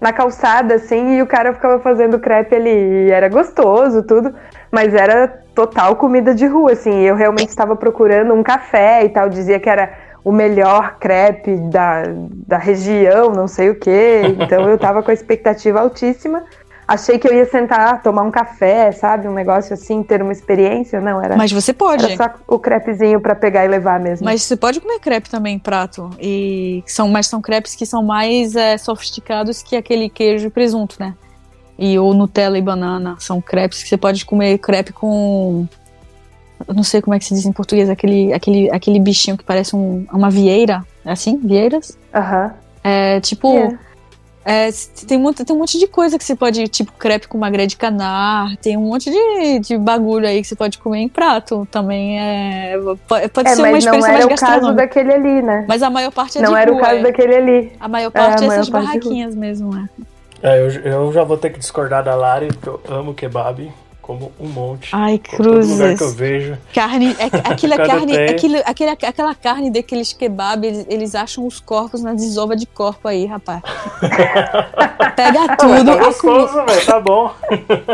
na 0.00 0.14
calçada, 0.14 0.76
assim, 0.76 1.18
e 1.18 1.22
o 1.22 1.26
cara 1.26 1.52
ficava 1.52 1.78
fazendo 1.78 2.18
crepe 2.18 2.56
ali. 2.56 3.08
E 3.08 3.10
era 3.10 3.28
gostoso, 3.28 4.02
tudo. 4.02 4.34
Mas 4.70 4.94
era 4.94 5.28
total 5.54 5.96
comida 5.96 6.34
de 6.34 6.46
rua, 6.46 6.72
assim. 6.72 7.02
Eu 7.02 7.16
realmente 7.16 7.50
estava 7.50 7.76
procurando 7.76 8.32
um 8.32 8.42
café 8.42 9.04
e 9.04 9.10
tal. 9.10 9.28
Dizia 9.28 9.60
que 9.60 9.68
era 9.68 9.92
o 10.24 10.30
melhor 10.30 10.98
crepe 10.98 11.56
da, 11.56 12.04
da 12.46 12.58
região, 12.58 13.32
não 13.32 13.48
sei 13.48 13.70
o 13.70 13.74
quê. 13.74 14.22
Então 14.38 14.68
eu 14.68 14.78
tava 14.78 15.02
com 15.02 15.10
a 15.10 15.14
expectativa 15.14 15.80
altíssima. 15.80 16.44
Achei 16.86 17.18
que 17.18 17.26
eu 17.26 17.32
ia 17.32 17.46
sentar, 17.46 18.02
tomar 18.02 18.22
um 18.22 18.30
café, 18.30 18.92
sabe? 18.92 19.26
Um 19.26 19.32
negócio 19.32 19.72
assim, 19.72 20.02
ter 20.02 20.20
uma 20.20 20.32
experiência. 20.32 21.00
Não, 21.00 21.22
era. 21.22 21.36
Mas 21.36 21.50
você 21.50 21.72
pode. 21.72 22.04
Era 22.04 22.16
só 22.16 22.34
o 22.46 22.58
crepezinho 22.58 23.20
para 23.20 23.34
pegar 23.34 23.64
e 23.64 23.68
levar 23.68 23.98
mesmo. 23.98 24.24
Mas 24.24 24.42
você 24.42 24.56
pode 24.56 24.80
comer 24.80 24.98
crepe 24.98 25.30
também 25.30 25.56
em 25.56 25.58
prato. 25.58 26.10
E 26.20 26.82
são, 26.86 27.08
mas 27.08 27.28
são 27.28 27.40
crepes 27.40 27.74
que 27.74 27.86
são 27.86 28.02
mais 28.02 28.54
é, 28.54 28.76
sofisticados 28.76 29.62
que 29.62 29.74
aquele 29.74 30.10
queijo 30.10 30.48
e 30.48 30.50
presunto, 30.50 30.96
né? 31.00 31.14
E 31.78 31.98
ou 31.98 32.12
Nutella 32.12 32.58
e 32.58 32.62
banana. 32.62 33.16
São 33.18 33.40
crepes 33.40 33.82
que 33.82 33.88
você 33.88 33.96
pode 33.96 34.24
comer 34.24 34.58
crepe 34.58 34.92
com 34.92 35.66
eu 36.66 36.74
não 36.74 36.82
sei 36.82 37.00
como 37.02 37.14
é 37.14 37.18
que 37.18 37.24
se 37.24 37.34
diz 37.34 37.44
em 37.46 37.52
português, 37.52 37.88
aquele, 37.90 38.32
aquele, 38.32 38.70
aquele 38.70 38.98
bichinho 39.00 39.36
que 39.36 39.44
parece 39.44 39.74
um, 39.76 40.06
uma 40.12 40.30
vieira, 40.30 40.84
é 41.04 41.12
assim? 41.12 41.38
Vieiras? 41.38 41.96
Aham. 42.14 42.52
É 42.84 43.20
tipo. 43.20 43.48
Yeah. 43.52 43.78
é, 44.44 44.68
tem, 45.06 45.16
muito, 45.18 45.44
tem 45.44 45.54
um 45.54 45.58
monte 45.60 45.78
de 45.78 45.86
coisa 45.86 46.18
que 46.18 46.24
você 46.24 46.34
pode, 46.34 46.66
tipo 46.66 46.92
crepe 46.98 47.28
com 47.28 47.38
magré 47.38 47.64
de 47.66 47.76
canar, 47.76 48.56
tem 48.56 48.76
um 48.76 48.82
monte 48.88 49.08
de, 49.10 49.60
de 49.60 49.78
bagulho 49.78 50.26
aí 50.26 50.40
que 50.42 50.48
você 50.48 50.56
pode 50.56 50.78
comer 50.78 50.98
em 50.98 51.08
prato. 51.08 51.66
Também 51.70 52.18
é. 52.20 52.74
Pode, 53.06 53.28
pode 53.28 53.48
É, 53.48 53.54
ser 53.54 53.62
uma 53.62 53.70
mas 53.70 53.84
não 53.84 53.94
experiência 53.94 54.08
era 54.10 54.12
mais 54.12 54.24
o 54.24 54.28
caso 54.28 54.40
gastronômica. 54.40 54.82
daquele 54.82 55.12
ali, 55.12 55.42
né? 55.42 55.64
Mas 55.68 55.82
a 55.82 55.90
maior 55.90 56.10
parte 56.10 56.38
é 56.38 56.42
Não 56.42 56.52
de 56.52 56.58
era 56.58 56.70
o 56.72 56.74
rua, 56.74 56.82
caso 56.82 56.96
é. 56.96 57.02
daquele 57.02 57.34
ali. 57.36 57.72
A 57.78 57.88
maior 57.88 58.10
parte 58.10 58.42
É, 58.42 58.46
é, 58.46 58.50
a 58.50 58.52
essas 58.54 58.68
maior 58.68 58.84
parte 58.86 58.98
barraquinhas 59.00 59.34
mesmo, 59.36 59.76
é. 59.76 59.88
É, 60.44 60.60
eu, 60.60 60.70
eu 60.70 61.12
já 61.12 61.22
vou 61.22 61.36
ter 61.36 61.50
que 61.50 61.60
discordar 61.60 62.02
da 62.02 62.16
Lari, 62.16 62.48
porque 62.48 62.68
eu 62.68 62.80
amo 62.96 63.14
kebab, 63.14 63.72
como 64.02 64.32
um 64.38 64.48
monte. 64.48 64.90
Ai, 64.92 65.18
Todo 65.18 65.44
lugar 65.44 65.62
cruzes. 65.62 65.98
que 65.98 66.04
eu 66.04 66.10
vejo. 66.10 66.58
Carne, 66.74 67.16
é, 67.18 67.26
aquilo 67.50 67.74
é 67.74 67.76
carne, 67.86 68.12
tem. 68.12 68.28
aquilo, 68.28 68.56
aquele, 68.66 68.90
aquela 68.90 69.34
carne 69.34 69.70
daqueles 69.70 70.12
kebab, 70.12 70.66
eles, 70.66 70.86
eles 70.88 71.14
acham 71.14 71.46
os 71.46 71.60
corpos 71.60 72.02
na 72.02 72.12
desova 72.12 72.56
de 72.56 72.66
corpo 72.66 73.06
aí, 73.08 73.24
rapaz. 73.24 73.62
Pega 75.16 75.46
Mas 75.46 75.56
tudo, 75.56 75.84
tá 75.84 75.92
acumula, 75.92 76.04
gostoso, 76.04 76.66
velho, 76.66 76.86
tá 76.86 77.00
bom. 77.00 77.30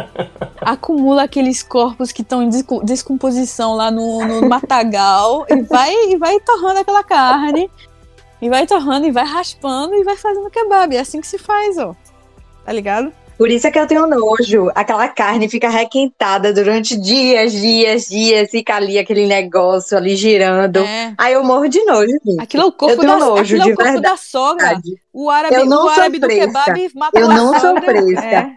acumula 0.62 1.22
aqueles 1.24 1.62
corpos 1.62 2.10
que 2.10 2.22
estão 2.22 2.42
em 2.42 2.48
desco- 2.48 2.82
descomposição 2.84 3.74
lá 3.74 3.90
no, 3.90 4.24
no 4.24 4.48
matagal 4.48 5.44
e 5.48 5.62
vai, 5.62 5.92
e 6.10 6.16
vai 6.16 6.40
torrando 6.40 6.80
aquela 6.80 7.04
carne. 7.04 7.70
E 8.40 8.48
vai 8.48 8.66
torrando 8.66 9.06
e 9.06 9.10
vai 9.10 9.24
raspando 9.24 9.94
e 9.94 10.04
vai 10.04 10.16
fazendo 10.16 10.48
kebab. 10.48 10.94
É 10.94 11.00
assim 11.00 11.20
que 11.20 11.26
se 11.26 11.38
faz, 11.38 11.76
ó. 11.76 11.94
Tá 12.64 12.72
ligado? 12.72 13.12
Por 13.38 13.48
isso 13.50 13.68
é 13.68 13.70
que 13.70 13.78
eu 13.78 13.86
tenho 13.86 14.04
nojo. 14.06 14.68
Aquela 14.74 15.06
carne 15.06 15.48
fica 15.48 15.68
requentada 15.68 16.52
durante 16.52 16.96
dias, 17.00 17.52
dias, 17.52 18.06
dias, 18.08 18.50
fica 18.50 18.74
ali 18.74 18.98
aquele 18.98 19.26
negócio 19.26 19.96
ali 19.96 20.16
girando. 20.16 20.80
É. 20.80 21.14
Aí 21.16 21.34
eu 21.34 21.44
morro 21.44 21.68
de 21.68 21.82
nojo, 21.84 22.10
gente. 22.24 22.40
Aquilo 22.42 22.64
é 22.64 22.66
o 22.66 22.68
Eu 22.68 22.72
corpo, 22.72 22.96
tenho 23.00 23.12
da, 23.12 23.18
nojo, 23.18 23.40
aquilo 23.56 23.62
é 23.70 23.72
o 23.72 23.76
corpo 23.76 24.00
da 24.00 24.16
sogra. 24.16 24.80
O 25.12 25.30
árabe, 25.30 25.54
Eu 25.54 25.66
não 25.66 25.78
o 25.78 25.80
sou 25.82 25.90
árabe 25.90 26.18
do 26.18 26.26
fresca. 26.26 26.46
kebab 26.64 26.90
matou 26.96 27.20
Eu 27.20 27.28
não 27.28 27.52
sou 27.52 27.60
sogra. 27.60 27.82
fresca. 27.84 28.26
É. 28.26 28.52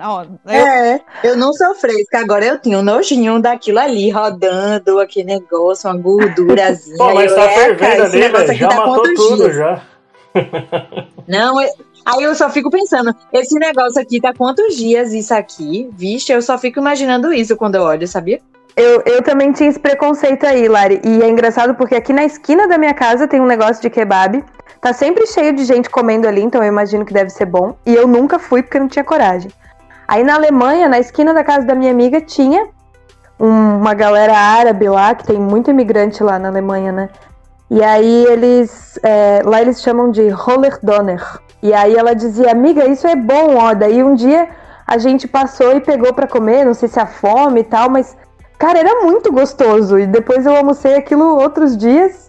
Ó, 0.00 0.22
eu- 0.22 0.50
É, 0.50 1.00
eu 1.22 1.36
não 1.36 1.52
sou 1.52 1.74
fresca. 1.74 2.18
Agora 2.20 2.46
eu 2.46 2.58
tenho 2.58 2.80
nojinho 2.82 3.42
daquilo 3.42 3.78
ali, 3.78 4.08
rodando, 4.08 4.98
aquele 5.00 5.26
negócio, 5.34 5.90
uma 5.90 5.98
gordurazinha. 5.98 6.96
Pô, 6.96 7.12
mas 7.12 7.34
tá 7.34 7.42
"Eca, 7.44 7.52
fervendo 7.76 8.02
ali, 8.04 8.20
velho. 8.20 8.36
aqui 8.38 8.54
Já 8.54 8.68
tá 8.68 8.76
matou 8.86 9.14
tudo, 9.14 9.36
dias? 9.36 9.54
já. 9.56 9.82
Não, 11.28 11.60
eu- 11.60 11.68
aí 12.04 12.22
eu 12.22 12.34
só 12.34 12.48
fico 12.50 12.70
pensando, 12.70 13.14
esse 13.32 13.54
negócio 13.58 14.00
aqui 14.00 14.20
tá 14.20 14.32
quantos 14.36 14.76
dias 14.76 15.12
isso 15.12 15.34
aqui? 15.34 15.88
Vixe, 15.92 16.32
eu 16.32 16.42
só 16.42 16.58
fico 16.58 16.78
imaginando 16.78 17.32
isso 17.32 17.56
quando 17.56 17.76
eu 17.76 17.82
olho, 17.82 18.06
sabia? 18.06 18.40
Eu, 18.76 19.02
eu 19.04 19.22
também 19.22 19.52
tinha 19.52 19.68
esse 19.68 19.78
preconceito 19.78 20.46
aí, 20.46 20.66
Lari. 20.66 21.00
E 21.04 21.22
é 21.22 21.28
engraçado 21.28 21.74
porque 21.74 21.94
aqui 21.94 22.12
na 22.12 22.24
esquina 22.24 22.66
da 22.66 22.78
minha 22.78 22.94
casa 22.94 23.28
tem 23.28 23.40
um 23.40 23.46
negócio 23.46 23.82
de 23.82 23.90
kebab. 23.90 24.42
Tá 24.80 24.92
sempre 24.92 25.26
cheio 25.26 25.52
de 25.52 25.64
gente 25.64 25.90
comendo 25.90 26.26
ali, 26.26 26.40
então 26.42 26.62
eu 26.62 26.68
imagino 26.68 27.04
que 27.04 27.12
deve 27.12 27.30
ser 27.30 27.44
bom. 27.44 27.76
E 27.84 27.94
eu 27.94 28.08
nunca 28.08 28.38
fui 28.38 28.62
porque 28.62 28.78
não 28.78 28.88
tinha 28.88 29.04
coragem. 29.04 29.52
Aí 30.08 30.24
na 30.24 30.34
Alemanha, 30.34 30.88
na 30.88 30.98
esquina 30.98 31.32
da 31.32 31.44
casa 31.44 31.66
da 31.66 31.74
minha 31.74 31.92
amiga, 31.92 32.20
tinha 32.20 32.66
um- 33.38 33.76
uma 33.76 33.94
galera 33.94 34.36
árabe 34.36 34.88
lá, 34.88 35.14
que 35.14 35.24
tem 35.24 35.38
muito 35.38 35.70
imigrante 35.70 36.22
lá 36.22 36.38
na 36.38 36.48
Alemanha, 36.48 36.90
né? 36.92 37.10
E 37.72 37.82
aí 37.82 38.26
eles. 38.26 38.98
é, 39.02 39.42
lá 39.44 39.60
eles 39.60 39.82
chamam 39.82 40.10
de 40.10 40.28
Roller 40.28 40.78
Donner. 40.82 41.40
E 41.62 41.72
aí 41.72 41.96
ela 41.96 42.14
dizia, 42.14 42.52
amiga, 42.52 42.86
isso 42.86 43.06
é 43.06 43.16
bom, 43.16 43.56
ó. 43.56 43.74
Daí 43.74 44.04
um 44.04 44.14
dia 44.14 44.48
a 44.86 44.98
gente 44.98 45.26
passou 45.26 45.76
e 45.76 45.80
pegou 45.80 46.12
pra 46.12 46.28
comer, 46.28 46.64
não 46.64 46.74
sei 46.74 46.88
se 46.88 47.00
a 47.00 47.06
fome 47.06 47.60
e 47.60 47.64
tal, 47.64 47.88
mas 47.88 48.16
Cara, 48.62 48.78
era 48.78 49.02
muito 49.02 49.32
gostoso. 49.32 49.98
E 49.98 50.06
depois 50.06 50.46
eu 50.46 50.54
almocei 50.54 50.94
aquilo 50.94 51.36
outros 51.36 51.76
dias. 51.76 52.28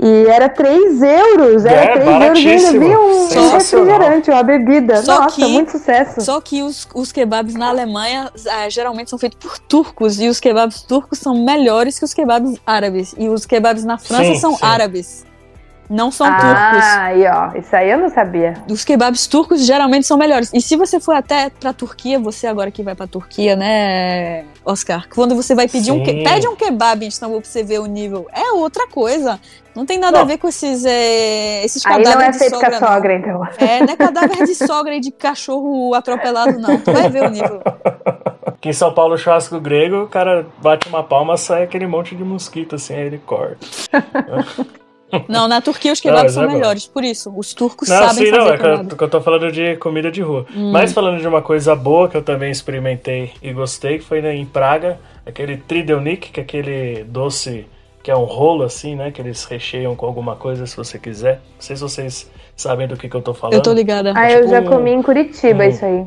E 0.00 0.26
era 0.28 0.48
3 0.48 1.02
euros. 1.02 1.64
Era 1.64 1.80
É, 1.80 1.98
3 1.98 2.06
euros 2.22 2.38
e 2.40 2.48
ainda 2.48 2.78
vinha 2.78 3.00
um 3.00 3.50
refrigerante, 3.50 4.30
uma 4.30 4.42
bebida. 4.44 5.02
Só 5.02 5.22
Nossa, 5.22 5.34
que- 5.36 5.46
muito 5.46 5.72
sucesso. 5.72 6.20
Só 6.20 6.40
que 6.40 6.62
os, 6.62 6.86
os 6.94 7.10
kebabs 7.10 7.54
na 7.54 7.68
Alemanha 7.68 8.30
ah, 8.48 8.68
geralmente 8.70 9.10
são 9.10 9.18
feitos 9.18 9.38
por 9.40 9.58
turcos 9.58 10.20
e 10.20 10.28
os 10.28 10.38
kebabs 10.38 10.82
turcos 10.82 11.18
são 11.18 11.34
melhores 11.44 11.98
que 11.98 12.04
os 12.04 12.14
kebabs 12.14 12.58
árabes. 12.64 13.14
E 13.18 13.28
os 13.28 13.44
kebabs 13.44 13.84
na 13.84 13.98
França 13.98 14.24
Sim, 14.24 14.36
são 14.38 14.52
sim. 14.54 14.64
árabes. 14.64 15.24
Não 15.90 16.10
são 16.10 16.26
turcos. 16.26 16.44
Ah, 16.84 17.02
aí 17.04 17.24
ó, 17.26 17.58
isso 17.58 17.74
aí 17.74 17.90
eu 17.90 17.98
não 17.98 18.10
sabia. 18.10 18.54
Os 18.70 18.84
kebabs 18.84 19.26
turcos 19.26 19.64
geralmente 19.64 20.06
são 20.06 20.18
melhores. 20.18 20.50
E 20.52 20.60
se 20.60 20.76
você 20.76 21.00
for 21.00 21.14
até 21.14 21.48
pra 21.48 21.72
Turquia, 21.72 22.18
você 22.18 22.46
agora 22.46 22.70
que 22.70 22.82
vai 22.82 22.94
pra 22.94 23.06
Turquia, 23.06 23.56
né, 23.56 24.44
Oscar? 24.64 25.06
Quando 25.14 25.34
você 25.34 25.54
vai 25.54 25.66
pedir 25.66 25.90
um. 25.92 26.02
que- 26.02 26.10
Sim. 26.10 26.24
Pede 26.24 26.46
um 26.46 26.54
kebab 26.56 27.04
em 27.04 27.08
Istambul 27.08 27.40
pra 27.40 27.48
você 27.48 27.62
ver 27.64 27.78
o 27.80 27.86
nível. 27.86 28.26
É 28.32 28.52
outra 28.52 28.86
coisa. 28.86 29.40
Não 29.74 29.86
tem 29.86 29.98
nada 29.98 30.18
Não. 30.18 30.24
a 30.24 30.26
ver 30.26 30.38
com 30.38 30.48
esses, 30.48 30.84
é, 30.84 31.64
esses 31.64 31.86
Aí 31.86 31.92
cadáveres 32.02 32.14
não 32.16 32.22
é 32.22 32.30
de 32.32 32.38
feito 32.38 32.52
com 32.54 32.60
sogra. 32.60 32.76
a 32.76 32.80
não. 32.80 32.88
sogra, 32.88 33.14
então. 33.14 33.44
É, 33.58 33.80
não 33.80 33.92
é 33.92 33.96
cadáver 33.96 34.44
de 34.44 34.54
sogra 34.56 34.94
e 34.94 35.00
de 35.00 35.10
cachorro 35.10 35.94
atropelado, 35.94 36.58
não. 36.58 36.78
Tu 36.80 36.92
vai 36.92 37.08
ver 37.08 37.22
o 37.22 37.30
nível. 37.30 37.60
Aqui 38.44 38.70
em 38.70 38.72
São 38.72 38.92
Paulo, 38.92 39.16
churrasco 39.16 39.60
grego, 39.60 40.02
o 40.02 40.08
cara 40.08 40.44
bate 40.60 40.88
uma 40.88 41.02
palma, 41.04 41.36
sai 41.36 41.62
aquele 41.62 41.86
monte 41.86 42.16
de 42.16 42.24
mosquito, 42.24 42.74
assim, 42.74 42.92
aí 42.94 43.02
ele 43.06 43.18
corta. 43.24 43.56
Não, 45.28 45.48
na 45.48 45.60
Turquia 45.60 45.92
os 45.92 46.00
kebabs 46.00 46.32
são 46.32 46.44
é 46.44 46.46
melhores. 46.48 46.86
Por 46.86 47.02
isso, 47.04 47.32
os 47.36 47.54
turcos 47.54 47.88
Não, 47.88 47.96
sabem 47.96 48.26
sim, 48.26 48.30
fazer 48.30 48.38
não, 48.38 48.48
é 48.48 48.54
eu, 48.54 48.58
kebab. 48.58 48.96
que 48.96 49.04
eu 49.04 49.08
tô 49.08 49.20
falando 49.20 49.50
de 49.50 49.76
comida 49.76 50.10
de 50.10 50.20
rua. 50.22 50.44
Hum. 50.54 50.70
Mas 50.70 50.92
falando 50.92 51.20
de 51.20 51.26
uma 51.26 51.40
coisa 51.42 51.74
boa 51.74 52.08
que 52.08 52.16
eu 52.16 52.22
também 52.22 52.50
experimentei 52.50 53.32
e 53.42 53.52
gostei, 53.52 53.98
que 53.98 54.04
foi 54.04 54.20
né, 54.20 54.34
em 54.34 54.44
Praga, 54.44 54.98
aquele 55.24 55.56
tridelnik, 55.56 56.30
que 56.30 56.40
é 56.40 56.42
aquele 56.42 57.04
doce 57.04 57.66
que 58.02 58.10
é 58.10 58.16
um 58.16 58.24
rolo 58.24 58.64
assim, 58.64 58.94
né? 58.94 59.10
Que 59.10 59.20
eles 59.20 59.44
recheiam 59.44 59.94
com 59.96 60.06
alguma 60.06 60.36
coisa 60.36 60.66
se 60.66 60.76
você 60.76 60.98
quiser. 60.98 61.34
Não 61.56 61.60
sei 61.60 61.76
se 61.76 61.82
vocês 61.82 62.30
sabem 62.56 62.86
do 62.86 62.96
que, 62.96 63.08
que 63.08 63.14
eu 63.16 63.20
tô 63.22 63.34
falando. 63.34 63.54
Eu 63.54 63.62
tô 63.62 63.72
ligada. 63.72 64.12
Ah, 64.16 64.30
eu 64.30 64.40
tipo 64.40 64.50
já 64.50 64.60
um- 64.60 64.64
comi 64.66 64.90
em 64.92 65.02
Curitiba 65.02 65.64
um- 65.64 65.68
isso 65.68 65.84
aí. 65.84 66.04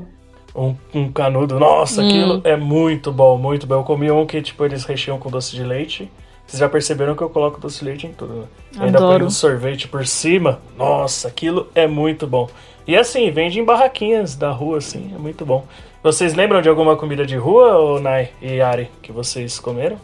Um, 0.56 0.76
um 0.94 1.12
canudo. 1.12 1.60
Nossa, 1.60 2.02
Hum. 2.02 2.08
aquilo 2.08 2.42
é 2.44 2.56
muito 2.56 3.12
bom, 3.12 3.38
muito 3.38 3.66
bom. 3.68 3.76
Eu 3.76 3.84
comi 3.84 4.10
um 4.12 4.26
que, 4.26 4.42
tipo, 4.42 4.66
eles 4.66 4.84
recheiam 4.84 5.18
com 5.18 5.30
doce 5.30 5.56
de 5.56 5.64
leite. 5.64 6.12
Vocês 6.52 6.60
já 6.60 6.68
perceberam 6.68 7.16
que 7.16 7.22
eu 7.22 7.30
coloco 7.30 7.62
doce 7.62 7.80
de 7.80 7.86
leite 7.86 8.06
em 8.08 8.12
tudo, 8.12 8.34
né? 8.34 8.44
Ainda 8.78 8.98
põe 8.98 9.08
Adoro. 9.08 9.26
um 9.28 9.30
sorvete 9.30 9.88
por 9.88 10.06
cima. 10.06 10.60
Nossa, 10.78 11.30
aquilo 11.30 11.70
é 11.74 11.88
muito 11.88 12.28
bom. 12.28 12.50
E 12.86 12.94
assim, 12.98 13.32
vende 13.32 13.58
em 13.58 13.64
barraquinhas 13.64 14.36
da 14.36 14.52
rua, 14.52 14.80
assim, 14.80 15.14
é 15.16 15.18
muito 15.18 15.46
bom. 15.46 15.64
Vocês 16.04 16.34
lembram 16.34 16.62
de 16.62 16.68
alguma 16.68 16.98
comida 16.98 17.26
de 17.26 17.38
rua, 17.38 17.78
ou 17.78 18.02
Nai 18.02 18.32
e 18.42 18.60
Ari, 18.60 18.92
que 19.02 19.14
vocês 19.14 19.60
comeram? 19.62 19.96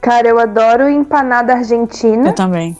Cara, 0.00 0.26
eu 0.26 0.38
adoro 0.38 0.88
empanada 0.88 1.52
argentina. 1.52 2.30
Eu 2.30 2.34
também. 2.34 2.74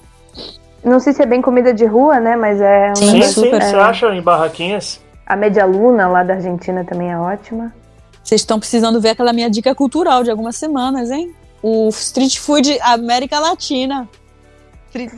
Não 0.82 0.98
sei 0.98 1.12
se 1.12 1.22
é 1.22 1.26
bem 1.26 1.42
comida 1.42 1.74
de 1.74 1.84
rua, 1.84 2.18
né? 2.18 2.34
Mas 2.34 2.62
é 2.62 2.92
um 2.92 2.96
Sim, 2.96 3.04
Sim, 3.04 3.12
negócio- 3.12 3.34
sim, 3.34 3.44
super. 3.50 3.62
você 3.62 3.76
acha 3.76 4.14
em 4.14 4.22
barraquinhas? 4.22 5.02
A 5.26 5.36
Media 5.36 5.66
Luna 5.66 6.08
lá 6.08 6.22
da 6.22 6.32
Argentina 6.32 6.82
também 6.82 7.12
é 7.12 7.18
ótima. 7.18 7.74
Vocês 8.24 8.40
estão 8.40 8.58
precisando 8.58 8.98
ver 9.02 9.10
aquela 9.10 9.34
minha 9.34 9.50
dica 9.50 9.74
cultural 9.74 10.22
de 10.24 10.30
algumas 10.30 10.56
semanas, 10.56 11.10
hein? 11.10 11.34
O 11.68 11.88
Street 11.88 12.38
Food 12.38 12.78
América 12.80 13.40
Latina. 13.40 14.08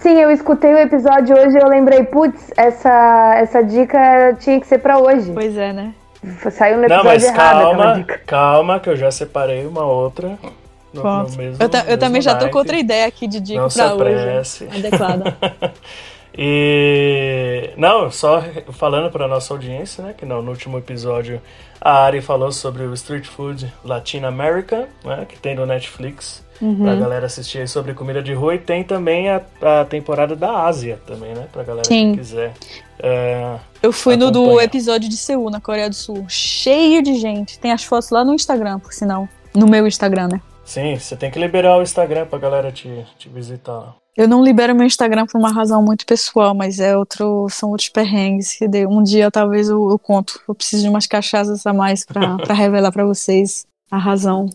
Sim, 0.00 0.14
eu 0.18 0.30
escutei 0.30 0.72
o 0.72 0.78
episódio 0.78 1.36
hoje 1.36 1.58
e 1.58 1.60
eu 1.60 1.68
lembrei, 1.68 2.02
putz, 2.04 2.50
essa, 2.56 3.34
essa 3.36 3.62
dica 3.62 4.34
tinha 4.40 4.58
que 4.58 4.66
ser 4.66 4.78
pra 4.78 4.98
hoje. 4.98 5.30
Pois 5.32 5.54
é, 5.58 5.74
né? 5.74 5.92
Saiu 6.50 6.78
no 6.78 6.88
Não, 6.88 6.96
episódio 6.96 7.04
mas 7.04 7.24
errado 7.24 7.60
calma, 7.62 7.94
dica. 7.94 8.20
calma, 8.26 8.80
que 8.80 8.88
eu 8.88 8.96
já 8.96 9.10
separei 9.10 9.66
uma 9.66 9.84
outra. 9.84 10.38
No, 10.92 11.02
no 11.02 11.30
mesmo, 11.36 11.62
Eu, 11.62 11.68
ta- 11.68 11.80
eu 11.80 11.84
mesmo 11.84 11.98
também 11.98 12.22
já 12.22 12.34
tô 12.34 12.48
com 12.48 12.56
outra 12.58 12.78
ideia 12.78 13.06
aqui 13.06 13.28
de 13.28 13.40
dica 13.40 13.60
Não 13.60 13.68
se 13.68 13.76
pra 13.78 13.94
hoje. 13.94 14.68
Adequada. 14.74 15.36
E 16.40 17.70
não, 17.76 18.10
só 18.12 18.40
falando 18.72 19.10
para 19.10 19.26
nossa 19.26 19.52
audiência, 19.52 20.04
né, 20.04 20.14
que 20.16 20.24
no, 20.24 20.40
no 20.40 20.50
último 20.52 20.78
episódio 20.78 21.42
a 21.80 22.04
Ari 22.04 22.20
falou 22.22 22.52
sobre 22.52 22.84
o 22.84 22.94
Street 22.94 23.26
Food 23.26 23.72
Latin 23.84 24.22
America, 24.24 24.88
né, 25.04 25.26
que 25.28 25.36
tem 25.36 25.54
no 25.56 25.66
Netflix, 25.66 26.46
Uhum. 26.60 26.82
pra 26.82 26.96
galera 26.96 27.26
assistir 27.26 27.58
aí 27.58 27.68
sobre 27.68 27.94
comida 27.94 28.20
de 28.20 28.34
rua 28.34 28.56
e 28.56 28.58
tem 28.58 28.82
também 28.82 29.28
a, 29.28 29.40
a 29.62 29.84
temporada 29.84 30.34
da 30.34 30.64
Ásia 30.64 30.98
também, 31.06 31.32
né, 31.32 31.46
pra 31.52 31.62
galera 31.62 31.86
Sim. 31.86 32.12
que 32.12 32.18
quiser. 32.18 32.52
É, 33.00 33.56
Eu 33.80 33.92
fui 33.92 34.16
no 34.16 34.28
do 34.28 34.60
episódio 34.60 35.08
de 35.08 35.16
Seul, 35.16 35.50
na 35.50 35.60
Coreia 35.60 35.88
do 35.88 35.94
Sul. 35.94 36.24
Cheio 36.28 37.00
de 37.00 37.14
gente. 37.14 37.60
Tem 37.60 37.70
as 37.70 37.84
fotos 37.84 38.10
lá 38.10 38.24
no 38.24 38.34
Instagram, 38.34 38.80
por 38.80 38.92
sinal. 38.92 39.28
No 39.54 39.68
meu 39.68 39.86
Instagram, 39.86 40.28
né? 40.32 40.40
Sim, 40.68 40.96
você 40.96 41.16
tem 41.16 41.30
que 41.30 41.38
liberar 41.38 41.76
o 41.78 41.82
Instagram 41.82 42.26
pra 42.26 42.38
galera 42.38 42.70
te, 42.70 43.04
te 43.18 43.28
visitar. 43.28 43.72
lá. 43.72 43.94
Eu 44.16 44.26
não 44.28 44.42
libero 44.42 44.74
meu 44.74 44.84
Instagram 44.86 45.26
por 45.26 45.38
uma 45.38 45.52
razão 45.52 45.80
muito 45.82 46.04
pessoal, 46.04 46.52
mas 46.54 46.80
é 46.80 46.96
outro, 46.96 47.46
são 47.50 47.70
outros 47.70 47.88
perrengues 47.88 48.52
que 48.58 48.66
de- 48.66 48.86
um 48.86 49.02
dia 49.02 49.30
talvez 49.30 49.68
eu, 49.68 49.90
eu 49.90 49.98
conto. 49.98 50.40
Eu 50.48 50.54
preciso 50.54 50.82
de 50.82 50.88
umas 50.88 51.06
cachaças 51.06 51.64
a 51.66 51.72
mais 51.72 52.04
pra, 52.04 52.36
pra 52.44 52.54
revelar 52.54 52.90
pra 52.92 53.04
vocês 53.04 53.64
a 53.90 53.96
razão. 53.96 54.46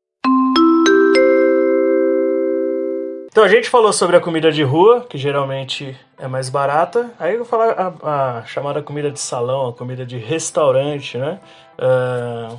Então 3.32 3.44
a 3.44 3.48
gente 3.48 3.68
falou 3.68 3.92
sobre 3.92 4.16
a 4.16 4.20
comida 4.22 4.52
de 4.52 4.62
rua, 4.62 5.08
que 5.10 5.18
geralmente 5.18 5.98
é 6.20 6.28
mais 6.28 6.50
barata. 6.50 7.10
Aí 7.20 7.32
eu 7.34 7.40
vou 7.40 7.48
falar 7.48 7.72
a, 8.04 8.38
a 8.40 8.46
chamada 8.46 8.80
comida 8.82 9.10
de 9.10 9.20
salão, 9.20 9.70
a 9.70 9.74
comida 9.74 10.06
de 10.06 10.18
restaurante, 10.18 11.18
né? 11.18 11.40
Ah, 11.80 12.56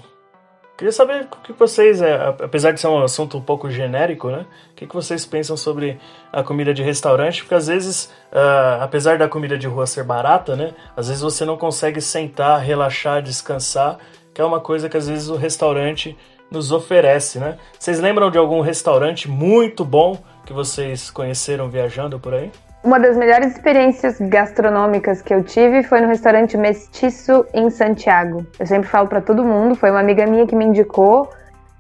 Queria 0.77 0.91
saber 0.91 1.29
o 1.31 1.37
que 1.43 1.53
vocês, 1.53 2.03
é, 2.03 2.15
apesar 2.43 2.73
de 2.73 2.81
ser 2.81 2.89
um 2.89 3.01
assunto 3.01 3.39
um 3.39 3.41
pouco 3.41 3.71
genérico, 3.71 4.29
né? 4.29 4.45
O 4.73 4.75
que 4.75 4.87
vocês 4.87 5.25
pensam 5.25 5.57
sobre 5.57 6.01
a 6.33 6.43
comida 6.43 6.75
de 6.75 6.83
restaurante? 6.83 7.43
Porque 7.43 7.55
às 7.55 7.69
vezes, 7.69 8.07
uh, 8.33 8.83
apesar 8.83 9.17
da 9.17 9.29
comida 9.29 9.57
de 9.57 9.69
rua 9.69 9.87
ser 9.87 10.03
barata, 10.03 10.57
né? 10.57 10.75
Às 10.97 11.07
vezes 11.07 11.23
você 11.23 11.45
não 11.45 11.57
consegue 11.57 12.01
sentar, 12.01 12.61
relaxar, 12.61 13.23
descansar, 13.23 13.99
que 14.35 14.41
é 14.41 14.45
uma 14.45 14.59
coisa 14.59 14.89
que 14.89 14.97
às 14.97 15.07
vezes 15.07 15.29
o 15.29 15.37
restaurante 15.37 16.19
nos 16.51 16.73
oferece, 16.73 17.39
né? 17.39 17.57
Vocês 17.79 18.01
lembram 18.01 18.29
de 18.29 18.37
algum 18.37 18.61
restaurante 18.61 19.31
muito 19.31 19.85
bom 19.85 20.19
que 20.45 20.53
vocês 20.53 21.09
conheceram 21.09 21.71
viajando 21.71 22.19
por 22.19 22.35
aí? 22.35 22.51
Uma 22.85 23.01
das 23.01 23.17
melhores 23.17 23.53
experiências 23.53 24.21
gastronômicas 24.21 25.23
que 25.23 25.33
eu 25.33 25.43
tive 25.43 25.83
foi 25.83 26.03
no 26.03 26.07
restaurante 26.07 26.55
Mestiço 26.55 27.47
em 27.55 27.71
Santiago. 27.71 28.47
Eu 28.61 28.67
sempre 28.67 28.87
falo 28.91 29.09
para 29.09 29.23
todo 29.23 29.43
mundo, 29.43 29.75
foi 29.75 29.91
uma 29.91 30.01
amiga 30.01 30.27
minha 30.27 30.47
que 30.47 30.55
me 30.55 30.67
indicou. 30.67 31.31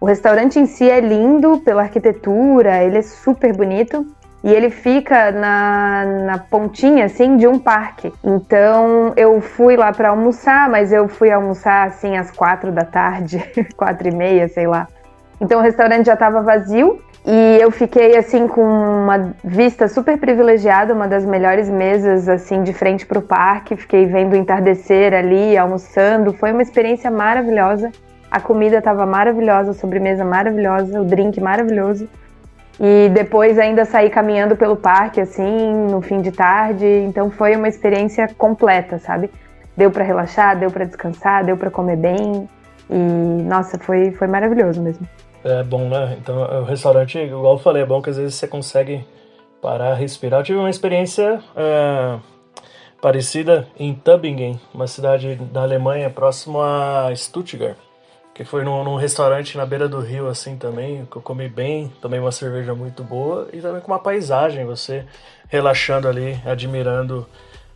O 0.01 0.07
restaurante 0.07 0.59
em 0.59 0.65
si 0.65 0.89
é 0.89 1.01
lindo 1.01 1.59
pela 1.59 1.83
arquitetura, 1.83 2.83
ele 2.83 2.97
é 2.97 3.03
super 3.03 3.55
bonito 3.55 4.07
e 4.43 4.51
ele 4.51 4.71
fica 4.71 5.31
na, 5.31 6.07
na 6.25 6.39
pontinha 6.39 7.05
assim 7.05 7.37
de 7.37 7.47
um 7.47 7.59
parque. 7.59 8.11
Então 8.25 9.13
eu 9.15 9.43
fui 9.43 9.77
lá 9.77 9.93
para 9.93 10.09
almoçar, 10.09 10.71
mas 10.71 10.91
eu 10.91 11.07
fui 11.07 11.31
almoçar 11.31 11.87
assim 11.87 12.17
às 12.17 12.31
quatro 12.31 12.73
da 12.73 12.87
tarde, 12.87 13.45
quatro 13.77 14.09
e 14.09 14.11
meia, 14.11 14.49
sei 14.49 14.67
lá. 14.67 14.89
Então 15.39 15.61
o 15.61 15.63
restaurante 15.63 16.07
já 16.07 16.15
estava 16.15 16.41
vazio 16.41 16.99
e 17.27 17.59
eu 17.59 17.71
fiquei 17.71 18.19
assim 18.19 18.47
com 18.47 18.61
uma 18.61 19.33
vista 19.43 19.89
super 19.89 20.19
privilegiada, 20.19 20.93
uma 20.93 21.09
das 21.09 21.25
melhores 21.25 21.71
mesas 21.71 22.29
assim 22.29 22.63
de 22.63 22.75
frente 22.75 23.07
para 23.07 23.19
o 23.19 23.23
parque. 23.23 23.77
Fiquei 23.77 24.05
vendo 24.05 24.35
o 24.35 24.37
entardecer 24.37 25.15
ali, 25.15 25.57
almoçando. 25.57 26.35
Foi 26.35 26.53
uma 26.53 26.61
experiência 26.61 27.11
maravilhosa. 27.11 27.91
A 28.31 28.41
comida 28.41 28.77
estava 28.77 29.07
maravilhosa, 29.07 29.71
a 29.71 29.75
sobremesa 29.75 30.23
maravilhosa, 30.23 31.01
o 31.01 31.05
drink 31.05 31.41
maravilhoso. 31.41 32.07
E 32.79 33.09
depois 33.15 33.59
ainda 33.59 33.87
saí 33.87 34.11
caminhando 34.11 34.55
pelo 34.55 34.77
parque 34.77 35.19
assim, 35.19 35.73
no 35.91 36.03
fim 36.03 36.21
de 36.21 36.31
tarde. 36.31 36.85
Então 36.85 37.31
foi 37.31 37.57
uma 37.57 37.69
experiência 37.69 38.29
completa, 38.37 38.99
sabe? 38.99 39.31
Deu 39.75 39.91
para 39.91 40.05
relaxar, 40.05 40.59
deu 40.59 40.71
para 40.71 40.85
descansar, 40.85 41.43
deu 41.43 41.57
para 41.57 41.71
comer 41.71 41.97
bem. 41.97 42.47
E 42.91 43.43
nossa, 43.45 43.79
foi 43.79 44.11
foi 44.11 44.27
maravilhoso 44.27 44.83
mesmo. 44.83 45.07
É 45.45 45.63
bom, 45.63 45.91
né? 45.91 46.17
Então, 46.19 46.41
o 46.63 46.65
restaurante, 46.65 47.19
igual 47.19 47.55
eu 47.55 47.59
falei, 47.59 47.83
é 47.83 47.87
bom 47.87 48.01
que 48.01 48.09
às 48.09 48.17
vezes 48.17 48.35
você 48.35 48.49
consegue 48.49 49.07
parar, 49.61 49.93
respirar. 49.93 50.41
Eu 50.41 50.45
tive 50.45 50.59
uma 50.59 50.71
experiência 50.71 51.39
é, 51.55 52.19
parecida 52.99 53.69
em 53.79 53.95
Tübingen, 53.95 54.59
uma 54.73 54.87
cidade 54.87 55.35
da 55.37 55.61
Alemanha 55.61 56.09
próximo 56.09 56.63
a 56.63 57.15
Stuttgart, 57.15 57.77
que 58.33 58.43
foi 58.43 58.65
num, 58.65 58.83
num, 58.83 58.97
restaurante 58.97 59.59
na 59.59 59.67
beira 59.67 59.87
do 59.87 60.01
rio, 60.01 60.29
assim, 60.29 60.57
também, 60.57 61.07
que 61.11 61.17
eu 61.17 61.21
comi 61.21 61.47
bem, 61.47 61.93
tomei 62.01 62.19
uma 62.19 62.33
cerveja 62.33 62.75
muito 62.75 63.05
boa 63.05 63.47
e 63.53 63.61
também 63.61 63.83
com 63.83 63.93
uma 63.93 63.99
paisagem, 63.99 64.65
você 64.65 65.05
relaxando 65.49 66.09
ali, 66.09 66.41
admirando 66.47 67.27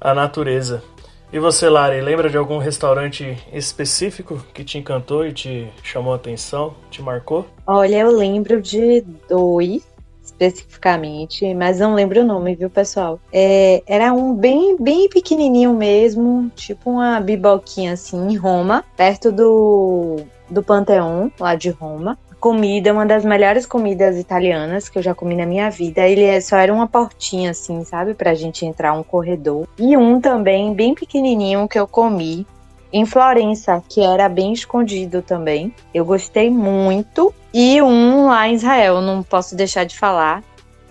a 0.00 0.14
natureza. 0.14 0.82
E 1.30 1.38
você, 1.38 1.68
Lari, 1.68 2.00
lembra 2.00 2.30
de 2.30 2.38
algum 2.38 2.56
restaurante 2.56 3.37
específico 3.52 4.42
que 4.54 4.64
te 4.64 4.78
encantou 4.78 5.26
e 5.26 5.32
te 5.32 5.68
chamou 5.82 6.14
a 6.14 6.16
atenção, 6.16 6.75
te 6.90 7.02
marcou? 7.02 7.44
Olha, 7.66 7.97
eu 7.97 8.11
lembro 8.11 8.62
de 8.62 9.02
dois 9.28 9.87
especificamente, 10.25 11.52
mas 11.54 11.80
não 11.80 11.94
lembro 11.94 12.20
o 12.20 12.25
nome, 12.25 12.54
viu, 12.54 12.70
pessoal? 12.70 13.18
É, 13.32 13.82
era 13.87 14.12
um 14.12 14.35
bem, 14.35 14.76
bem 14.78 15.08
pequenininho 15.08 15.75
mesmo, 15.75 16.50
tipo 16.54 16.90
uma 16.90 17.20
biboquinha 17.20 17.92
assim, 17.92 18.28
em 18.28 18.37
Roma, 18.37 18.85
perto 18.97 19.32
do, 19.32 20.16
do 20.49 20.62
Panteão, 20.62 21.32
lá 21.38 21.54
de 21.54 21.70
Roma 21.70 22.16
comida, 22.40 22.92
uma 22.92 23.04
das 23.04 23.25
melhores 23.25 23.66
comidas 23.66 24.16
italianas 24.16 24.88
que 24.88 24.99
eu 24.99 25.02
já 25.02 25.14
comi 25.14 25.35
na 25.35 25.47
minha 25.47 25.71
vida. 25.71 26.07
Ele 26.07 26.25
é, 26.25 26.40
só 26.40 26.57
era 26.57 26.73
uma 26.73 26.87
portinha 26.87 27.50
assim, 27.50 27.85
sabe, 27.85 28.14
pra 28.14 28.35
gente 28.35 28.64
entrar 28.64 28.92
um 28.92 29.02
corredor. 29.02 29.66
E 29.78 29.97
um 29.97 30.21
também 30.21 30.73
bem 30.73 30.95
pequenininho 30.95 31.68
que 31.68 31.78
eu 31.78 31.87
comi 31.87 32.47
em 32.92 33.04
Florença, 33.04 33.82
que 33.89 34.00
era 34.00 34.28
bem 34.28 34.52
escondido 34.52 35.21
também. 35.21 35.75
Eu 35.93 36.04
gostei 36.04 36.50
muito. 36.50 37.34
E 37.52 37.82
um 37.82 38.26
lá 38.26 38.49
em 38.49 38.54
Israel, 38.54 39.00
não 39.00 39.23
posso 39.23 39.56
deixar 39.56 39.84
de 39.84 39.99
falar, 39.99 40.43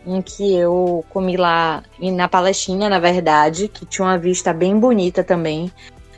um 0.06 0.21
que 0.21 0.56
eu 0.56 1.04
comi 1.10 1.38
lá 1.38 1.84
na 2.00 2.28
Palestina, 2.28 2.89
na 2.89 3.00
verdade, 3.00 3.67
que 3.67 3.86
tinha 3.86 4.06
uma 4.08 4.17
vista 4.17 4.54
bem 4.54 4.78
bonita 4.80 5.24
também. 5.24 5.71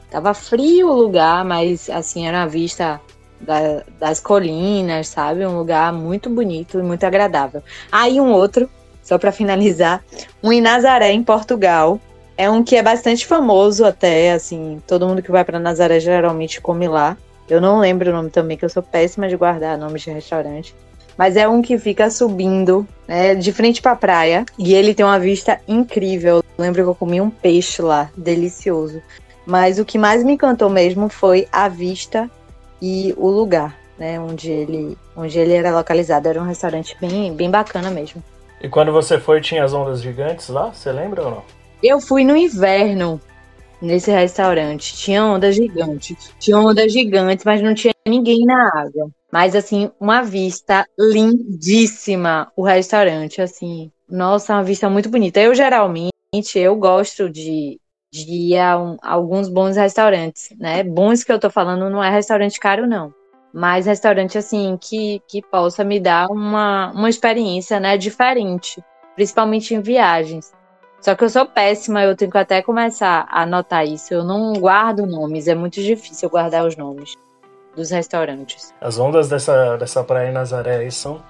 Tava 0.10 0.34
frio 0.34 0.89
o 0.89 0.93
lugar, 0.93 1.45
mas 1.45 1.89
assim, 1.89 2.27
era 2.27 2.39
uma 2.39 2.47
vista 2.47 2.99
da, 3.39 3.84
das 3.99 4.19
colinas, 4.19 5.08
sabe? 5.08 5.45
Um 5.45 5.58
lugar 5.58 5.93
muito 5.93 6.30
bonito 6.30 6.80
e 6.80 6.84
muito 6.84 7.04
agradável. 7.06 7.63
Aí 7.91 8.19
um 8.19 8.32
outro, 8.32 8.69
só 9.04 9.17
para 9.17 9.32
finalizar, 9.32 10.04
um 10.43 10.52
em 10.52 10.62
Nazaré, 10.62 11.12
em 11.12 11.23
Portugal. 11.23 11.99
É 12.38 12.49
um 12.49 12.63
que 12.63 12.75
é 12.75 12.84
bastante 12.84 13.25
famoso 13.25 13.84
até, 13.86 14.32
assim, 14.32 14.82
todo 14.88 15.08
mundo 15.08 15.21
que 15.21 15.32
vai 15.32 15.43
para 15.43 15.60
Nazaré 15.60 15.99
geralmente 15.99 16.62
come 16.62 16.88
lá. 16.88 17.17
Eu 17.49 17.60
não 17.60 17.80
lembro 17.80 18.12
o 18.12 18.13
nome 18.13 18.30
também, 18.30 18.56
que 18.56 18.63
eu 18.63 18.69
sou 18.69 18.84
péssima 18.84 19.28
de 19.28 19.36
guardar 19.36 19.78
nomes 19.78 20.04
de 20.04 20.12
restaurante. 20.12 20.73
Mas 21.17 21.36
é 21.36 21.45
um 21.47 21.62
que 21.62 21.78
fica 21.78 22.10
subindo, 22.10 22.88
né, 23.06 23.36
de 23.36 23.52
frente 23.52 23.82
para 23.82 23.91
a 23.91 23.95
praia, 23.95 24.45
e 24.58 24.73
ele 24.73 24.93
tem 24.93 25.06
uma 25.06 25.19
vista 25.19 25.60
incrível. 25.67 26.38
Eu 26.38 26.63
lembro 26.63 26.82
que 26.82 26.89
eu 26.89 26.95
comi 26.95 27.19
um 27.19 27.30
peixe 27.30 27.82
lá, 27.82 28.10
delicioso. 28.15 29.02
Mas 29.45 29.80
o 29.80 29.84
que 29.84 29.97
mais 29.97 30.23
me 30.23 30.34
encantou 30.34 30.69
mesmo 30.69 31.10
foi 31.10 31.45
a 31.52 31.67
vista 31.67 32.30
e 32.81 33.13
o 33.17 33.29
lugar, 33.29 33.77
né, 33.97 34.19
onde 34.19 34.49
ele, 34.49 34.97
onde 35.15 35.37
ele 35.37 35.53
era 35.53 35.75
localizado. 35.75 36.27
Era 36.27 36.41
um 36.41 36.45
restaurante 36.45 36.95
bem, 36.99 37.33
bem 37.33 37.49
bacana 37.49 37.91
mesmo. 37.91 38.23
E 38.61 38.67
quando 38.67 38.91
você 38.91 39.19
foi, 39.19 39.41
tinha 39.41 39.63
as 39.63 39.73
ondas 39.73 40.01
gigantes 40.01 40.49
lá? 40.49 40.71
Você 40.71 40.91
lembra 40.91 41.23
ou 41.23 41.31
não? 41.31 41.43
Eu 41.81 41.99
fui 42.01 42.23
no 42.23 42.35
inverno 42.35 43.21
nesse 43.81 44.11
restaurante. 44.11 44.95
Tinha 44.95 45.23
ondas 45.23 45.55
gigantes. 45.55 46.33
Tinha 46.39 46.57
ondas 46.57 46.91
gigantes, 46.91 47.45
mas 47.45 47.61
não 47.61 47.73
tinha 47.73 47.93
ninguém 48.07 48.45
na 48.45 48.69
água. 48.75 49.09
Mas, 49.31 49.55
assim, 49.55 49.89
uma 49.99 50.21
vista 50.21 50.85
lindíssima. 50.97 52.51
O 52.55 52.63
restaurante, 52.63 53.41
assim. 53.41 53.91
Nossa, 54.09 54.53
uma 54.53 54.63
vista 54.63 54.89
muito 54.89 55.09
bonita. 55.09 55.39
Eu, 55.39 55.55
geralmente, 55.55 56.11
eu 56.55 56.75
gosto 56.75 57.29
de 57.29 57.79
de 58.12 58.56
um, 58.56 58.98
alguns 59.02 59.48
bons 59.48 59.76
restaurantes, 59.76 60.50
né? 60.58 60.84
Bons 60.84 61.24
que 61.24 61.32
eu 61.32 61.39
tô 61.39 61.50
falando 61.50 61.89
não 61.89 62.04
é 62.04 62.10
restaurante 62.10 62.60
caro, 62.60 62.88
não. 62.88 63.13
Mas 63.54 63.86
restaurante, 63.86 64.38
assim, 64.38 64.78
que, 64.80 65.22
que 65.28 65.41
possa 65.41 65.84
me 65.84 66.00
dar 66.00 66.28
uma, 66.30 66.91
uma 66.91 67.10
experiência, 67.10 67.80
né, 67.80 67.98
diferente. 67.98 68.84
Principalmente 69.15 69.74
em 69.74 69.82
viagens. 69.82 70.54
Só 71.02 71.15
que 71.15 71.24
eu 71.24 71.30
sou 71.30 71.45
péssima, 71.45 72.04
eu 72.04 72.15
tenho 72.15 72.30
que 72.30 72.38
até 72.38 72.62
começar 72.62 73.26
a 73.30 73.43
anotar 73.43 73.86
isso. 73.86 74.13
Eu 74.13 74.24
não 74.24 74.54
guardo 74.54 75.06
nomes, 75.06 75.48
é 75.48 75.56
muito 75.56 75.82
difícil 75.82 76.30
guardar 76.30 76.65
os 76.65 76.76
nomes 76.76 77.15
dos 77.76 77.89
restaurantes. 77.89 78.74
As 78.82 79.00
ondas 79.00 79.30
dessa, 79.30 79.78
dessa 79.78 80.04
praia 80.04 80.30
em 80.30 80.34
Nazaré 80.34 80.78
aí 80.78 80.91
são 80.91 81.24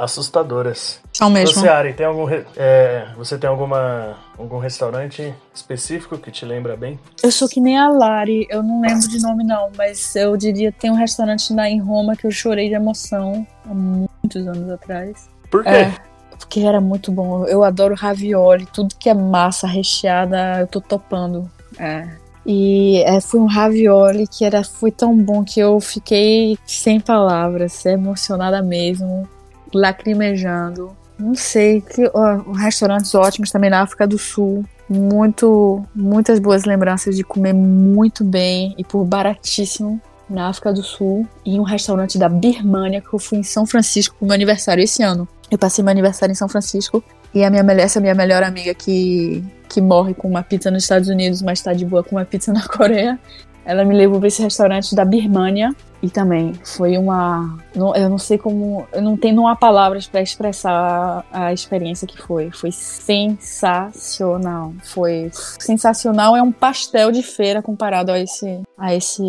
assustadoras. 0.00 1.00
São 1.12 1.30
mesmo. 1.30 1.60
Você, 1.60 1.68
Ari, 1.68 1.92
tem 1.92 2.06
algum, 2.06 2.26
é, 2.56 3.08
você 3.16 3.36
tem 3.36 3.48
alguma, 3.48 4.16
algum 4.38 4.58
restaurante 4.58 5.34
específico 5.54 6.16
que 6.16 6.30
te 6.30 6.44
lembra 6.46 6.76
bem? 6.76 6.98
Eu 7.22 7.30
sou 7.30 7.48
que 7.48 7.60
nem 7.60 7.78
a 7.78 7.88
Lari, 7.88 8.46
eu 8.48 8.62
não 8.62 8.80
lembro 8.80 9.06
de 9.08 9.20
nome 9.20 9.44
não, 9.44 9.70
mas 9.76 10.16
eu 10.16 10.36
diria 10.36 10.72
tem 10.72 10.90
um 10.90 10.94
restaurante 10.94 11.52
lá 11.52 11.68
em 11.68 11.78
Roma 11.78 12.16
que 12.16 12.26
eu 12.26 12.30
chorei 12.30 12.68
de 12.68 12.74
emoção 12.74 13.46
há 13.68 13.74
muitos 13.74 14.46
anos 14.46 14.70
atrás. 14.70 15.28
Por 15.50 15.62
quê? 15.62 15.68
É, 15.68 15.94
porque 16.38 16.60
era 16.60 16.80
muito 16.80 17.12
bom. 17.12 17.44
Eu 17.46 17.62
adoro 17.62 17.94
ravioli, 17.94 18.66
tudo 18.66 18.94
que 18.98 19.10
é 19.10 19.14
massa 19.14 19.66
recheada, 19.66 20.60
eu 20.60 20.66
tô 20.66 20.80
topando. 20.80 21.50
É. 21.78 22.08
E 22.46 23.02
é, 23.02 23.20
foi 23.20 23.38
um 23.38 23.46
ravioli 23.46 24.26
que 24.26 24.44
era, 24.44 24.64
foi 24.64 24.90
tão 24.90 25.14
bom 25.16 25.44
que 25.44 25.60
eu 25.60 25.78
fiquei 25.78 26.56
sem 26.64 26.98
palavras, 26.98 27.84
emocionada 27.84 28.62
mesmo 28.62 29.28
lacrimejando. 29.72 30.96
Não 31.18 31.34
sei, 31.34 31.82
que 31.82 32.10
ó, 32.14 32.52
restaurantes 32.52 33.14
ótimos 33.14 33.50
também 33.50 33.70
na 33.70 33.82
África 33.82 34.06
do 34.06 34.18
Sul. 34.18 34.64
Muito, 34.88 35.84
muitas 35.94 36.38
boas 36.38 36.64
lembranças 36.64 37.14
de 37.14 37.22
comer 37.22 37.52
muito 37.52 38.24
bem 38.24 38.74
e 38.76 38.82
por 38.82 39.04
baratíssimo 39.04 40.00
na 40.28 40.48
África 40.48 40.72
do 40.72 40.82
Sul. 40.82 41.26
E 41.44 41.60
um 41.60 41.62
restaurante 41.62 42.18
da 42.18 42.28
Birmania 42.28 43.00
que 43.00 43.12
eu 43.12 43.18
fui 43.18 43.38
em 43.38 43.42
São 43.42 43.66
Francisco 43.66 44.16
pro 44.16 44.26
meu 44.26 44.34
aniversário 44.34 44.82
esse 44.82 45.02
ano. 45.02 45.28
Eu 45.50 45.58
passei 45.58 45.84
meu 45.84 45.90
aniversário 45.90 46.32
em 46.32 46.36
São 46.36 46.48
Francisco 46.48 47.04
e 47.34 47.44
a 47.44 47.50
minha, 47.50 47.62
essa 47.74 48.00
minha 48.00 48.14
melhor 48.14 48.42
amiga 48.42 48.74
que, 48.74 49.44
que 49.68 49.80
morre 49.80 50.14
com 50.14 50.28
uma 50.28 50.42
pizza 50.42 50.70
nos 50.70 50.84
Estados 50.84 51.08
Unidos, 51.08 51.42
mas 51.42 51.60
tá 51.60 51.72
de 51.72 51.84
boa 51.84 52.02
com 52.02 52.16
uma 52.16 52.24
pizza 52.24 52.52
na 52.52 52.66
Coreia. 52.68 53.18
Ela 53.64 53.84
me 53.84 53.94
levou 53.94 54.18
para 54.18 54.28
esse 54.28 54.42
restaurante 54.42 54.94
da 54.94 55.04
Birmania 55.04 55.74
e 56.02 56.08
também 56.08 56.54
foi 56.64 56.96
uma. 56.96 57.58
não- 57.76 57.94
eu 57.94 58.08
não 58.08 58.18
sei 58.18 58.38
como. 58.38 58.86
Eu 58.92 59.02
não 59.02 59.16
tenho 59.16 59.40
uma 59.40 59.54
palavras 59.54 60.06
para 60.06 60.22
expressar 60.22 61.24
a 61.32 61.52
experiência 61.52 62.06
que 62.06 62.20
foi. 62.20 62.50
Foi 62.50 62.72
sensacional. 62.72 64.72
Foi 64.84 65.30
sensacional. 65.58 66.36
É 66.36 66.42
um 66.42 66.52
pastel 66.52 67.10
de 67.12 67.22
feira 67.22 67.62
comparado 67.62 68.10
a 68.12 68.18
esse, 68.18 68.60
a 68.78 68.94
esse, 68.94 69.22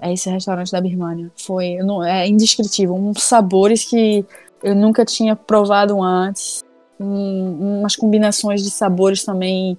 a 0.00 0.12
esse 0.12 0.28
restaurante 0.30 0.70
da 0.72 0.80
Birmania. 0.80 1.30
Foi. 1.36 1.76
não- 1.78 2.04
é 2.04 2.26
indescritível. 2.28 2.94
Uns 2.94 3.22
sabores 3.22 3.84
que 3.84 4.24
eu 4.62 4.74
nunca 4.74 5.04
tinha 5.04 5.34
provado 5.34 6.02
antes. 6.02 6.62
Um- 7.00 7.80
umas 7.80 7.96
combinações 7.96 8.62
de 8.62 8.70
sabores 8.70 9.24
também 9.24 9.76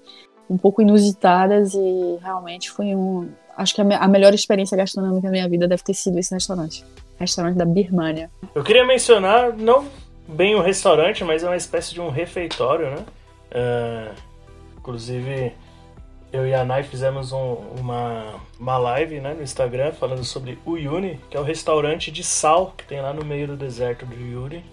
um 0.50 0.58
pouco 0.58 0.82
inusitadas 0.82 1.74
e 1.74 2.18
realmente 2.22 2.70
foi 2.70 2.94
um. 2.96 3.30
Acho 3.58 3.76
que 3.76 3.82
a, 3.82 3.84
me- 3.84 3.96
a 3.96 4.08
melhor 4.08 4.34
experiência 4.34 4.76
gastronômica 4.78 5.28
da 5.28 5.32
minha 5.32 5.48
vida 5.48 5.68
deve 5.68 5.84
ter 5.84 5.94
sido 5.94 6.18
esse 6.20 6.34
restaurante. 6.34 6.84
Restaurante 7.20 7.56
da 7.56 7.66
Birmania. 7.66 8.30
Eu 8.56 8.64
queria 8.64 8.86
mencionar, 8.86 9.54
não 9.54 9.88
bem 10.28 10.56
um 10.56 10.62
restaurante, 10.62 11.24
mas 11.24 11.44
é 11.44 11.48
uma 11.48 11.56
espécie 11.56 11.94
de 11.94 12.02
um 12.02 12.10
refeitório, 12.10 12.90
né? 12.92 13.06
É, 13.52 14.08
inclusive, 14.78 15.54
eu 16.32 16.48
e 16.48 16.54
a 16.54 16.64
Nai 16.66 16.84
fizemos 16.84 17.32
um- 17.32 17.58
uma, 17.80 18.36
uma 18.60 18.78
live 18.78 19.20
né, 19.20 19.34
no 19.34 19.44
Instagram 19.44 19.92
falando 19.92 20.24
sobre 20.24 20.58
o 20.66 20.78
Yuni, 20.78 21.20
que 21.30 21.38
é 21.38 21.40
o 21.40 21.44
restaurante 21.44 22.12
de 22.12 22.24
sal 22.24 22.74
que 22.78 22.86
tem 22.86 23.02
lá 23.02 23.14
no 23.14 23.24
meio 23.24 23.48
do 23.48 23.56
deserto 23.56 24.06
do 24.06 24.16
Yuri, 24.16 24.64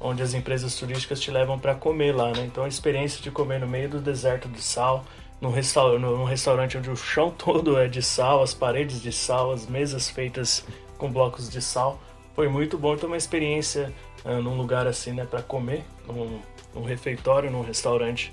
onde 0.00 0.22
as 0.22 0.34
empresas 0.34 0.74
turísticas 0.74 1.20
te 1.20 1.30
levam 1.30 1.58
para 1.58 1.74
comer 1.74 2.14
lá, 2.14 2.32
né? 2.32 2.44
Então 2.44 2.64
a 2.64 2.68
experiência 2.68 3.22
de 3.22 3.30
comer 3.30 3.60
no 3.60 3.66
meio 3.68 3.88
do 3.88 4.00
deserto 4.00 4.48
do 4.48 4.60
sal, 4.60 5.04
num, 5.44 5.50
restaur 5.50 5.98
num 5.98 6.24
restaurante 6.24 6.78
onde 6.78 6.90
o 6.90 6.96
chão 6.96 7.30
todo 7.36 7.78
é 7.78 7.86
de 7.86 8.02
sal, 8.02 8.42
as 8.42 8.54
paredes 8.54 9.00
de 9.02 9.12
sal, 9.12 9.52
as 9.52 9.66
mesas 9.66 10.08
feitas 10.08 10.64
com 10.96 11.12
blocos 11.12 11.50
de 11.50 11.60
sal, 11.60 12.00
foi 12.34 12.48
muito 12.48 12.78
bom 12.78 12.96
ter 12.96 13.04
uma 13.04 13.16
experiência 13.16 13.92
ah, 14.24 14.40
num 14.40 14.56
lugar 14.56 14.86
assim, 14.86 15.12
né, 15.12 15.26
para 15.30 15.42
comer, 15.42 15.84
num, 16.06 16.40
num 16.74 16.82
refeitório, 16.82 17.50
num 17.50 17.62
restaurante, 17.62 18.32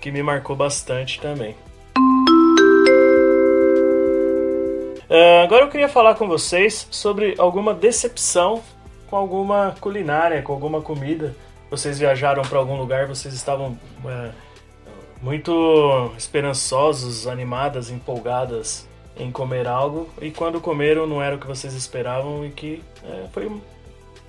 que 0.00 0.12
me 0.12 0.22
marcou 0.22 0.54
bastante 0.54 1.20
também. 1.20 1.56
Ah, 5.10 5.42
agora 5.42 5.64
eu 5.64 5.68
queria 5.68 5.88
falar 5.88 6.14
com 6.14 6.28
vocês 6.28 6.86
sobre 6.90 7.34
alguma 7.38 7.74
decepção 7.74 8.62
com 9.10 9.16
alguma 9.16 9.74
culinária, 9.78 10.40
com 10.40 10.54
alguma 10.54 10.80
comida. 10.80 11.36
Vocês 11.70 11.98
viajaram 11.98 12.42
para 12.42 12.58
algum 12.58 12.78
lugar, 12.78 13.06
vocês 13.06 13.34
estavam 13.34 13.78
é, 14.06 14.30
muito 15.22 16.10
esperançosos, 16.18 17.26
animadas, 17.26 17.90
empolgadas 17.90 18.86
em 19.16 19.30
comer 19.30 19.68
algo 19.68 20.08
e 20.20 20.30
quando 20.30 20.60
comeram 20.60 21.06
não 21.06 21.22
era 21.22 21.36
o 21.36 21.38
que 21.38 21.46
vocês 21.46 21.74
esperavam 21.74 22.44
e 22.44 22.50
que 22.50 22.82
é, 23.04 23.26
foi 23.32 23.46
um- 23.46 23.60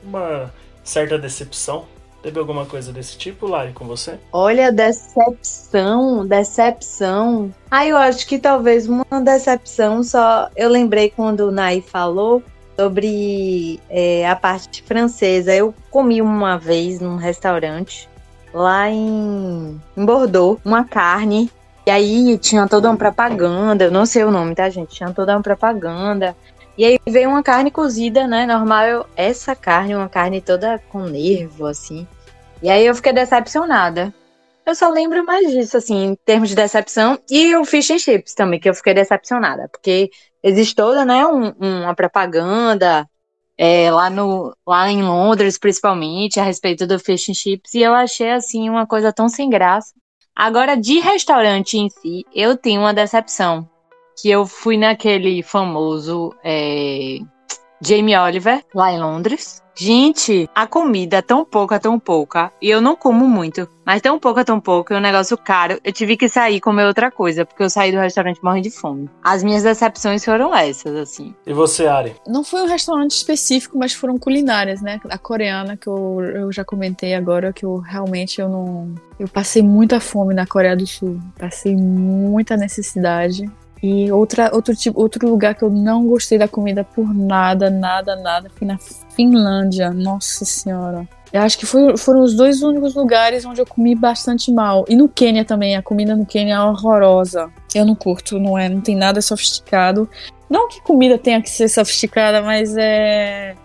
uma 0.03 0.53
certa 0.83 1.17
decepção. 1.17 1.85
Teve 2.21 2.39
alguma 2.39 2.65
coisa 2.65 2.93
desse 2.93 3.17
tipo, 3.17 3.47
Lari, 3.47 3.73
com 3.73 3.85
você? 3.85 4.17
Olha, 4.31 4.71
decepção, 4.71 6.25
decepção. 6.25 7.53
Ah, 7.69 7.85
eu 7.85 7.97
acho 7.97 8.25
que 8.27 8.39
talvez 8.39 8.87
uma 8.87 9.05
decepção 9.21 10.03
só. 10.03 10.49
Eu 10.55 10.69
lembrei 10.69 11.09
quando 11.09 11.41
o 11.41 11.51
Nai 11.51 11.81
falou 11.81 12.41
sobre 12.79 13.79
é, 13.89 14.27
a 14.27 14.35
parte 14.37 14.81
francesa. 14.83 15.53
Eu 15.53 15.73
comi 15.91 16.21
uma 16.21 16.57
vez 16.57 16.99
num 17.01 17.17
restaurante 17.17 18.09
lá 18.53 18.89
em, 18.89 19.81
em 19.97 20.05
Bordeaux 20.05 20.59
uma 20.63 20.83
carne. 20.83 21.51
E 21.85 21.91
aí 21.91 22.37
tinha 22.37 22.67
toda 22.67 22.89
uma 22.89 22.95
propaganda, 22.97 23.85
eu 23.85 23.91
não 23.91 24.05
sei 24.05 24.23
o 24.23 24.31
nome, 24.31 24.55
tá, 24.55 24.69
gente? 24.69 24.95
Tinha 24.95 25.11
toda 25.11 25.35
uma 25.35 25.41
propaganda. 25.41 26.35
E 26.77 26.85
aí 26.85 26.97
veio 27.07 27.29
uma 27.29 27.43
carne 27.43 27.69
cozida, 27.69 28.25
né? 28.25 28.45
Normal, 28.45 28.85
eu- 28.85 29.05
essa 29.15 29.55
carne, 29.55 29.93
uma 29.95 30.07
carne 30.07 30.39
toda 30.41 30.79
com 30.89 31.01
nervo, 31.01 31.65
assim. 31.65 32.07
E 32.61 32.69
aí 32.69 32.85
eu 32.85 32.95
fiquei 32.95 33.11
decepcionada. 33.11 34.13
Eu 34.65 34.73
só 34.73 34.89
lembro 34.89 35.25
mais 35.25 35.51
disso, 35.51 35.75
assim, 35.75 36.05
em 36.05 36.15
termos 36.25 36.49
de 36.49 36.55
decepção. 36.55 37.19
E 37.29 37.53
o 37.57 37.65
fish 37.65 37.91
and 37.91 37.99
chips 37.99 38.33
também, 38.33 38.59
que 38.59 38.69
eu 38.69 38.73
fiquei 38.73 38.93
decepcionada. 38.93 39.67
Porque 39.69 40.09
existe 40.41 40.73
toda, 40.73 41.03
né, 41.03 41.25
um- 41.27 41.53
uma 41.59 41.93
propaganda 41.93 43.05
é, 43.57 43.91
lá, 43.91 44.09
no, 44.09 44.55
lá 44.65 44.89
em 44.91 45.01
Londres, 45.03 45.57
principalmente, 45.57 46.39
a 46.39 46.43
respeito 46.43 46.85
do 46.87 46.99
fish 46.99 47.29
and 47.29 47.33
chips. 47.33 47.73
E 47.73 47.81
eu 47.81 47.93
achei, 47.93 48.31
assim, 48.31 48.69
uma 48.69 48.85
coisa 48.85 49.13
tão 49.13 49.29
sem 49.29 49.49
graça. 49.49 49.93
Agora, 50.35 50.75
de 50.75 50.99
restaurante 50.99 51.77
em 51.77 51.89
si, 51.89 52.25
eu 52.33 52.57
tenho 52.57 52.81
uma 52.81 52.93
decepção. 52.93 53.69
Que 54.21 54.29
eu 54.29 54.45
fui 54.45 54.77
naquele 54.77 55.41
famoso 55.41 56.33
é, 56.43 57.19
Jamie 57.81 58.15
Oliver, 58.15 58.63
lá 58.73 58.91
em 58.91 58.99
Londres. 58.99 59.62
Gente, 59.75 60.49
a 60.53 60.67
comida 60.67 61.17
é 61.17 61.21
tão 61.21 61.43
pouca, 61.43 61.79
tão 61.79 61.99
pouca. 61.99 62.51
E 62.61 62.69
eu 62.69 62.79
não 62.79 62.95
como 62.95 63.27
muito. 63.27 63.67
Mas 63.85 64.01
tão 64.01 64.19
pouca, 64.19 64.45
tão 64.45 64.59
pouca. 64.59 64.93
E 64.93 64.97
um 64.97 65.01
negócio 65.01 65.37
caro. 65.37 65.79
Eu 65.83 65.91
tive 65.91 66.15
que 66.15 66.29
sair 66.29 66.57
e 66.57 66.61
comer 66.61 66.85
outra 66.85 67.11
coisa. 67.11 67.45
Porque 67.45 67.63
eu 67.63 67.69
saí 67.69 67.91
do 67.91 67.97
restaurante 67.97 68.39
morrendo 68.43 68.63
de 68.63 68.71
fome. 68.71 69.09
As 69.23 69.43
minhas 69.43 69.63
decepções 69.63 70.23
foram 70.23 70.55
essas, 70.55 70.95
assim. 70.95 71.33
E 71.45 71.53
você, 71.53 71.87
Ari? 71.87 72.15
Não 72.27 72.43
foi 72.43 72.61
um 72.61 72.67
restaurante 72.67 73.11
específico, 73.11 73.77
mas 73.77 73.93
foram 73.93 74.17
culinárias, 74.17 74.81
né? 74.81 75.01
A 75.09 75.17
coreana, 75.17 75.75
que 75.75 75.87
eu, 75.87 76.21
eu 76.21 76.51
já 76.51 76.63
comentei 76.63 77.15
agora, 77.15 77.51
que 77.51 77.65
eu 77.65 77.77
realmente 77.77 78.39
eu 78.39 78.47
não. 78.47 78.93
Eu 79.19 79.27
passei 79.27 79.61
muita 79.61 79.99
fome 79.99 80.33
na 80.33 80.45
Coreia 80.45 80.75
do 80.75 80.85
Sul. 80.85 81.19
Passei 81.37 81.75
muita 81.75 82.55
necessidade. 82.55 83.49
E 83.83 84.09
outra, 84.13 84.49
outro, 84.53 84.73
tipo, 84.73 84.97
outro 84.97 85.29
lugar 85.29 85.55
que 85.55 85.61
eu 85.61 85.69
não 85.69 86.07
gostei 86.07 86.37
da 86.37 86.47
comida 86.47 86.85
por 86.85 87.13
nada, 87.13 87.69
nada, 87.69 88.15
nada, 88.15 88.49
foi 88.57 88.65
na 88.65 88.77
Finlândia. 89.13 89.89
Nossa 89.91 90.45
Senhora. 90.45 91.05
Eu 91.33 91.41
acho 91.41 91.57
que 91.57 91.65
foi- 91.65 91.97
foram 91.97 92.21
os 92.21 92.33
dois 92.33 92.61
únicos 92.61 92.95
lugares 92.95 93.43
onde 93.43 93.59
eu 93.59 93.65
comi 93.65 93.93
bastante 93.93 94.51
mal. 94.51 94.85
E 94.87 94.95
no 94.95 95.09
Quênia 95.09 95.43
também, 95.43 95.75
a 95.75 95.81
comida 95.81 96.15
no 96.15 96.25
Quênia 96.25 96.53
é 96.53 96.59
horrorosa. 96.61 97.51
Eu 97.75 97.85
não 97.85 97.95
curto, 97.95 98.39
não 98.39 98.57
é, 98.57 98.69
não 98.69 98.79
tem 98.79 98.95
nada 98.95 99.21
sofisticado. 99.21 100.07
Não 100.49 100.69
que 100.69 100.79
comida 100.81 101.17
tenha 101.17 101.41
que 101.41 101.49
ser 101.49 101.67
sofisticada, 101.67 102.41
mas 102.41 102.77
é. 102.77 103.55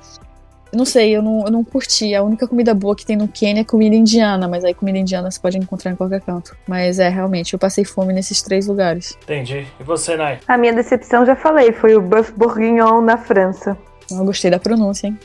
Não 0.72 0.85
sei, 0.85 1.16
eu 1.16 1.22
não, 1.22 1.44
eu 1.44 1.50
não 1.50 1.64
curti. 1.64 2.14
A 2.14 2.22
única 2.22 2.46
comida 2.46 2.74
boa 2.74 2.94
que 2.94 3.04
tem 3.04 3.16
no 3.16 3.26
Quênia 3.26 3.62
é 3.62 3.64
comida 3.64 3.96
indiana, 3.96 4.46
mas 4.46 4.64
aí 4.64 4.74
comida 4.74 4.98
indiana 4.98 5.31
você 5.31 5.40
pode 5.40 5.57
encontrar 5.57 5.92
em 5.92 5.96
qualquer 5.96 6.20
canto. 6.20 6.57
Mas 6.66 6.98
é, 6.98 7.09
realmente, 7.09 7.54
eu 7.54 7.59
passei 7.59 7.85
fome 7.85 8.12
nesses 8.12 8.42
três 8.42 8.66
lugares. 8.66 9.16
Entendi. 9.22 9.66
E 9.81 9.83
você, 9.83 10.16
Nai? 10.16 10.40
A 10.46 10.59
minha 10.59 10.72
decepção 10.72 11.24
já 11.24 11.35
falei, 11.35 11.72
foi 11.72 11.96
o 11.96 12.02
Buff 12.02 12.33
Bourguignon 12.33 13.00
na 13.00 13.16
França. 13.16 13.76
Eu 14.11 14.24
gostei 14.24 14.50
da 14.50 14.59
pronúncia, 14.59 15.07
hein? 15.07 15.18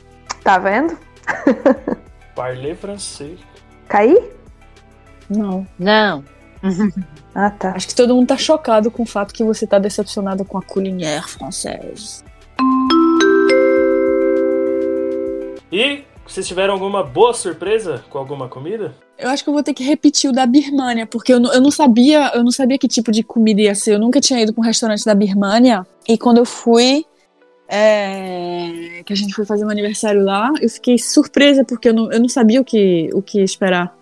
Tá 0.44 0.58
vendo? 0.58 0.98
Parlez 2.36 2.80
francês. 2.80 3.40
Caí? 3.88 4.32
Não. 5.30 5.68
Não. 5.78 6.24
Ah, 7.36 7.50
tá. 7.50 7.72
Acho 7.76 7.88
que 7.88 7.96
todo 7.96 8.14
mundo 8.14 8.28
tá 8.28 8.38
chocado 8.38 8.92
com 8.92 9.02
o 9.02 9.06
fato 9.08 9.34
que 9.34 9.44
você 9.44 9.66
tá 9.66 9.80
decepcionado 9.80 10.46
com 10.46 10.56
a 10.56 10.62
culinária 10.62 11.24
française. 11.24 12.24
E 15.74 16.04
vocês 16.24 16.48
tiveram 16.48 16.76
alguma 16.76 17.04
boa 17.04 17.34
surpresa 17.34 18.06
com 18.12 18.20
alguma 18.20 18.48
comida? 18.48 18.94
Eu 19.18 19.32
acho 19.32 19.44
que 19.44 19.50
eu 19.50 19.54
vou 19.56 19.64
ter 19.64 19.74
que 19.74 19.84
repetir 19.84 20.30
o 20.30 20.34
da 20.34 20.46
Birmania, 20.46 21.08
porque 21.08 21.34
eu 21.34 21.40
não, 21.40 21.52
eu 21.52 21.60
não 21.60 21.72
sabia, 21.72 22.32
eu 22.36 22.44
não 22.44 22.52
sabia 22.52 22.78
que 22.78 22.88
tipo 22.88 23.12
de 23.12 23.24
comida 23.24 23.60
ia 23.60 23.74
ser. 23.74 23.96
Eu 23.96 24.00
nunca 24.00 24.22
tinha 24.22 24.40
ido 24.40 24.54
para 24.54 24.62
um 24.62 24.66
restaurante 24.66 25.04
da 25.04 25.16
Birmania. 25.16 25.84
E 26.08 26.16
quando 26.16 26.38
eu 26.38 26.46
fui, 26.46 27.04
é, 27.68 29.02
que 29.04 29.12
a 29.12 29.16
gente 29.16 29.34
foi 29.34 29.46
fazer 29.46 29.66
um 29.66 29.70
aniversário 29.70 30.24
lá, 30.24 30.52
eu 30.62 30.70
fiquei 30.70 31.00
surpresa 31.00 31.66
porque 31.66 31.90
eu 31.90 31.94
não, 31.96 32.12
eu 32.12 32.20
não 32.20 32.30
sabia 32.30 32.62
o 32.62 32.64
que, 32.64 33.10
o 33.12 33.22
que 33.24 33.42
esperar. 33.42 33.98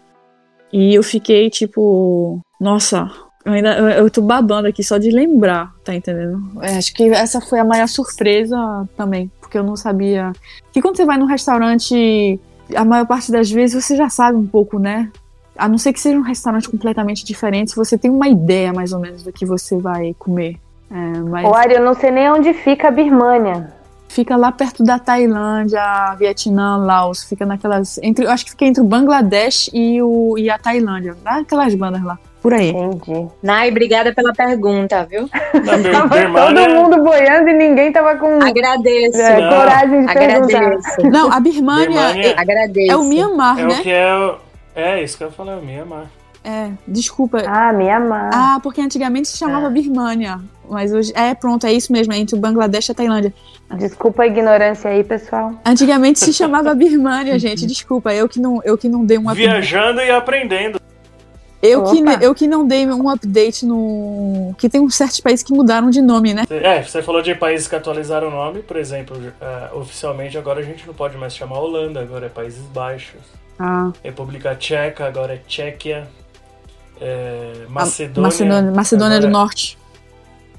E 0.73 0.93
eu 0.93 1.03
fiquei 1.03 1.49
tipo, 1.49 2.41
nossa, 2.59 3.09
eu 3.45 3.53
ainda 3.53 3.77
eu, 3.77 3.87
eu 3.87 4.09
tô 4.09 4.21
babando 4.21 4.67
aqui 4.67 4.83
só 4.83 4.97
de 4.97 5.09
lembrar, 5.09 5.71
tá 5.85 5.95
entendendo? 5.95 6.61
É, 6.61 6.75
acho 6.75 6.93
que 6.93 7.03
essa 7.03 7.39
foi 7.39 7.59
a 7.59 7.65
maior 7.65 7.87
surpresa 7.87 8.57
também, 8.97 9.31
porque 9.51 9.57
eu 9.57 9.63
não 9.63 9.75
sabia. 9.75 10.31
Que 10.71 10.81
quando 10.81 10.95
você 10.95 11.05
vai 11.05 11.17
num 11.17 11.25
restaurante 11.25 12.39
a 12.73 12.85
maior 12.85 13.05
parte 13.05 13.29
das 13.33 13.51
vezes 13.51 13.83
você 13.83 13.97
já 13.97 14.09
sabe 14.09 14.37
um 14.37 14.47
pouco, 14.47 14.79
né? 14.79 15.11
A 15.57 15.67
não 15.67 15.77
ser 15.77 15.91
que 15.91 15.99
seja 15.99 16.17
um 16.17 16.21
restaurante 16.21 16.69
completamente 16.69 17.25
diferente, 17.25 17.75
você 17.75 17.97
tem 17.97 18.09
uma 18.09 18.29
ideia 18.29 18.71
mais 18.71 18.93
ou 18.93 18.99
menos 18.99 19.23
do 19.23 19.33
que 19.33 19.45
você 19.45 19.77
vai 19.77 20.15
comer. 20.17 20.57
É, 20.89 21.19
mas 21.19 21.45
Ari, 21.53 21.73
eu 21.73 21.83
não 21.83 21.93
sei 21.93 22.11
nem 22.11 22.31
onde 22.31 22.53
fica 22.53 22.87
a 22.87 22.91
Birmania. 22.91 23.73
fica 24.07 24.37
lá 24.37 24.53
perto 24.53 24.83
da 24.83 24.97
Tailândia, 24.97 26.15
Vietnã, 26.17 26.77
Laos, 26.77 27.25
fica 27.25 27.45
naquelas. 27.45 27.99
Entre, 28.01 28.25
eu 28.25 28.31
acho 28.31 28.45
que 28.45 28.51
fica 28.51 28.65
entre 28.65 28.81
o 28.81 28.85
Bangladesh 28.85 29.69
e, 29.73 30.01
o, 30.01 30.37
e 30.37 30.49
a 30.49 30.57
Tailândia. 30.57 31.17
Naquelas 31.23 31.75
bandas 31.75 32.01
lá. 32.01 32.17
Por 32.41 32.53
aí. 32.53 32.69
Entendi. 32.71 33.27
Nai, 33.43 33.69
obrigada 33.69 34.13
pela 34.13 34.33
pergunta, 34.33 35.05
viu? 35.09 35.29
Bir- 35.53 35.91
Tava 35.91 36.07
Birmania- 36.07 36.65
todo 36.65 36.75
mundo 36.75 37.03
boiando 37.03 37.49
e 37.49 37.53
ninguém 37.53 37.91
tava 37.91 38.15
com 38.15 38.41
Agradeço. 38.41 39.21
é, 39.21 39.39
Não. 39.41 39.49
coragem 39.57 40.05
de 40.05 40.13
perguntar. 40.13 40.57
Agradeço. 40.57 41.01
Não, 41.09 41.31
a 41.31 41.39
Birmania 41.39 41.85
Birmania 41.87 42.27
é, 42.31 42.39
Agradeço. 42.39 42.91
é 42.91 42.95
o 42.95 43.03
Myanmar, 43.03 43.59
É 43.59 43.65
né? 43.65 43.79
o 43.79 43.81
que 43.83 43.91
é. 43.91 44.15
o- 44.17 44.35
É 44.75 45.03
isso 45.03 45.17
que 45.17 45.23
eu 45.23 45.31
falar, 45.31 45.57
o 45.57 45.61
Mianmar. 45.65 46.05
É, 46.43 46.69
desculpa. 46.87 47.43
Ah, 47.45 47.71
Mianmar. 47.71 48.31
Ah, 48.33 48.59
porque 48.63 48.81
antigamente 48.81 49.27
se 49.27 49.37
chamava 49.37 49.69
Birmania. 49.69 50.39
Mas 50.67 50.91
hoje. 50.91 51.11
É, 51.15 51.35
pronto, 51.35 51.67
é 51.67 51.71
isso 51.73 51.91
mesmo, 51.93 52.11
é 52.13 52.17
entre 52.17 52.35
o 52.35 52.39
Bangladesh 52.39 52.87
e 52.89 52.91
a 52.93 52.95
Tailândia. 52.95 53.31
Desculpa 53.77 54.23
a 54.23 54.27
ignorância 54.27 54.89
aí, 54.89 55.03
pessoal. 55.03 55.53
Antigamente 55.63 56.19
se 56.19 56.33
chamava 56.33 56.73
Birmania, 56.73 57.37
gente. 57.37 57.67
Desculpa, 57.67 58.11
eu 58.13 58.27
que 58.27 58.39
não, 58.39 58.59
eu 58.63 58.75
que 58.77 58.89
não 58.89 59.05
dei 59.05 59.17
um 59.19 59.29
update. 59.29 59.47
Viajando 59.49 60.01
e 60.01 60.09
aprendendo. 60.09 60.79
Eu 61.61 61.83
que, 61.83 62.03
eu 62.21 62.35
que 62.35 62.47
não 62.47 62.65
dei 62.65 62.87
um 62.87 63.07
update 63.07 63.65
no. 63.65 64.55
Que 64.57 64.67
tem 64.67 64.81
uns 64.81 64.95
certos 64.95 65.19
países 65.19 65.43
que 65.43 65.53
mudaram 65.53 65.89
de 65.89 66.01
nome, 66.01 66.33
né? 66.33 66.43
É, 66.49 66.81
você 66.81 67.03
falou 67.03 67.21
de 67.21 67.35
países 67.35 67.67
que 67.67 67.75
atualizaram 67.75 68.29
o 68.29 68.31
nome, 68.31 68.63
por 68.63 68.77
exemplo, 68.77 69.15
eh, 69.39 69.69
oficialmente 69.73 70.37
agora 70.37 70.59
a 70.59 70.63
gente 70.63 70.87
não 70.87 70.93
pode 70.93 71.17
mais 71.17 71.35
chamar 71.35 71.59
Holanda, 71.59 72.01
agora 72.01 72.25
é 72.25 72.29
Países 72.29 72.63
Baixos. 72.73 73.21
Ah, 73.59 73.91
República 74.03 74.55
Tcheca, 74.55 75.05
agora 75.05 75.35
é 75.35 75.37
Tchequia. 75.37 76.07
É, 76.99 77.65
Macedônia. 77.69 78.21
Macedônia, 78.21 78.71
Macedônia 78.71 79.19
do 79.19 79.27
é 79.27 79.29
Norte. 79.29 79.77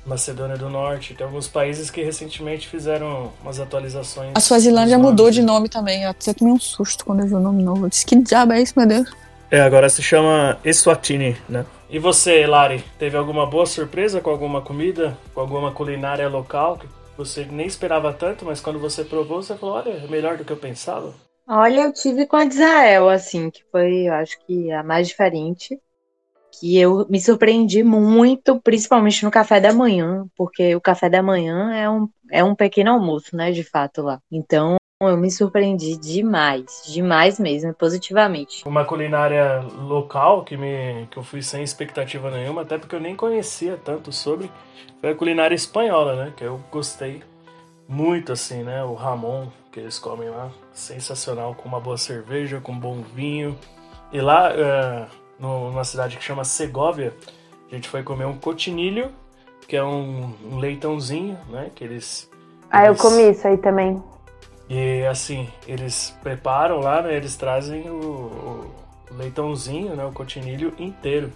Macedônia 0.04 0.56
do 0.56 0.68
Norte. 0.68 1.14
Tem 1.14 1.24
alguns 1.26 1.48
países 1.48 1.90
que 1.90 2.02
recentemente 2.02 2.68
fizeram 2.68 3.32
umas 3.42 3.60
atualizações. 3.60 4.32
A 4.34 4.40
Suazilândia 4.40 4.98
mudou 4.98 5.30
de 5.30 5.42
nome 5.42 5.68
também. 5.68 6.02
Eu 6.02 6.10
até 6.10 6.32
tomei 6.34 6.52
um 6.52 6.58
susto 6.58 7.04
quando 7.04 7.20
eu 7.20 7.26
vi 7.26 7.34
o 7.34 7.40
nome 7.40 7.62
novo. 7.62 7.86
Eu 7.86 7.88
disse, 7.88 8.04
que 8.04 8.16
diabo 8.16 8.52
é 8.52 8.62
isso, 8.62 8.74
meu 8.76 8.86
Deus? 8.86 9.08
É, 9.52 9.60
agora 9.60 9.86
se 9.90 10.02
chama 10.02 10.58
Eswatini, 10.64 11.36
né? 11.46 11.66
E 11.90 11.98
você, 11.98 12.46
Lari, 12.46 12.82
teve 12.98 13.18
alguma 13.18 13.44
boa 13.44 13.66
surpresa 13.66 14.18
com 14.18 14.30
alguma 14.30 14.62
comida, 14.62 15.14
com 15.34 15.42
alguma 15.42 15.70
culinária 15.70 16.26
local 16.26 16.78
que 16.78 16.88
você 17.18 17.44
nem 17.44 17.66
esperava 17.66 18.14
tanto, 18.14 18.46
mas 18.46 18.62
quando 18.62 18.78
você 18.78 19.04
provou, 19.04 19.42
você 19.42 19.54
falou, 19.54 19.74
olha, 19.74 19.90
é 19.90 20.06
melhor 20.06 20.38
do 20.38 20.44
que 20.46 20.54
eu 20.54 20.56
pensava? 20.56 21.12
Olha, 21.46 21.82
eu 21.82 21.92
tive 21.92 22.24
com 22.24 22.36
a 22.36 22.46
de 22.46 22.54
Israel, 22.54 23.10
assim, 23.10 23.50
que 23.50 23.62
foi, 23.70 24.08
eu 24.08 24.14
acho 24.14 24.38
que 24.46 24.72
a 24.72 24.82
mais 24.82 25.06
diferente. 25.08 25.78
Que 26.58 26.78
eu 26.78 27.06
me 27.10 27.20
surpreendi 27.20 27.82
muito, 27.82 28.58
principalmente 28.58 29.22
no 29.22 29.30
café 29.30 29.60
da 29.60 29.70
manhã, 29.70 30.24
porque 30.34 30.74
o 30.74 30.80
café 30.80 31.10
da 31.10 31.22
manhã 31.22 31.74
é 31.74 31.90
um, 31.90 32.08
é 32.30 32.42
um 32.42 32.54
pequeno 32.54 32.92
almoço, 32.92 33.36
né, 33.36 33.52
de 33.52 33.64
fato, 33.64 34.00
lá. 34.00 34.18
Então, 34.30 34.76
eu 35.08 35.16
me 35.16 35.30
surpreendi 35.30 35.96
demais, 35.96 36.82
demais 36.86 37.38
mesmo, 37.38 37.72
positivamente. 37.74 38.62
Uma 38.66 38.84
culinária 38.84 39.60
local 39.80 40.44
que, 40.44 40.56
me, 40.56 41.06
que 41.10 41.16
eu 41.16 41.22
fui 41.22 41.42
sem 41.42 41.62
expectativa 41.62 42.30
nenhuma, 42.30 42.62
até 42.62 42.78
porque 42.78 42.94
eu 42.94 43.00
nem 43.00 43.16
conhecia 43.16 43.76
tanto 43.82 44.12
sobre, 44.12 44.50
foi 45.00 45.10
a 45.10 45.14
culinária 45.14 45.54
espanhola, 45.54 46.14
né? 46.24 46.32
Que 46.36 46.44
eu 46.44 46.60
gostei 46.70 47.22
muito, 47.88 48.32
assim, 48.32 48.62
né? 48.62 48.82
O 48.84 48.94
Ramon, 48.94 49.48
que 49.70 49.80
eles 49.80 49.98
comem 49.98 50.28
lá, 50.28 50.50
sensacional, 50.72 51.54
com 51.54 51.68
uma 51.68 51.80
boa 51.80 51.96
cerveja, 51.98 52.60
com 52.60 52.78
bom 52.78 53.02
vinho. 53.14 53.58
E 54.12 54.20
lá, 54.20 54.50
é, 54.52 55.06
numa 55.38 55.84
cidade 55.84 56.16
que 56.16 56.24
chama 56.24 56.44
Segóvia, 56.44 57.14
a 57.70 57.74
gente 57.74 57.88
foi 57.88 58.02
comer 58.02 58.26
um 58.26 58.36
cotinilho, 58.36 59.10
que 59.66 59.76
é 59.76 59.82
um, 59.82 60.34
um 60.50 60.58
leitãozinho, 60.58 61.38
né? 61.48 61.70
Que 61.74 61.84
eles... 61.84 62.30
Ah, 62.70 62.84
eu 62.86 62.92
eles- 62.92 63.02
comi 63.02 63.30
isso 63.30 63.46
aí 63.48 63.56
também. 63.58 64.02
E 64.74 65.06
assim, 65.06 65.50
eles 65.66 66.16
preparam 66.22 66.80
lá, 66.80 67.02
né? 67.02 67.14
Eles 67.14 67.36
trazem 67.36 67.90
o, 67.90 68.72
o 69.10 69.14
leitãozinho, 69.14 69.94
né? 69.94 70.02
O 70.02 70.12
cotinilho 70.12 70.74
inteiro. 70.78 71.30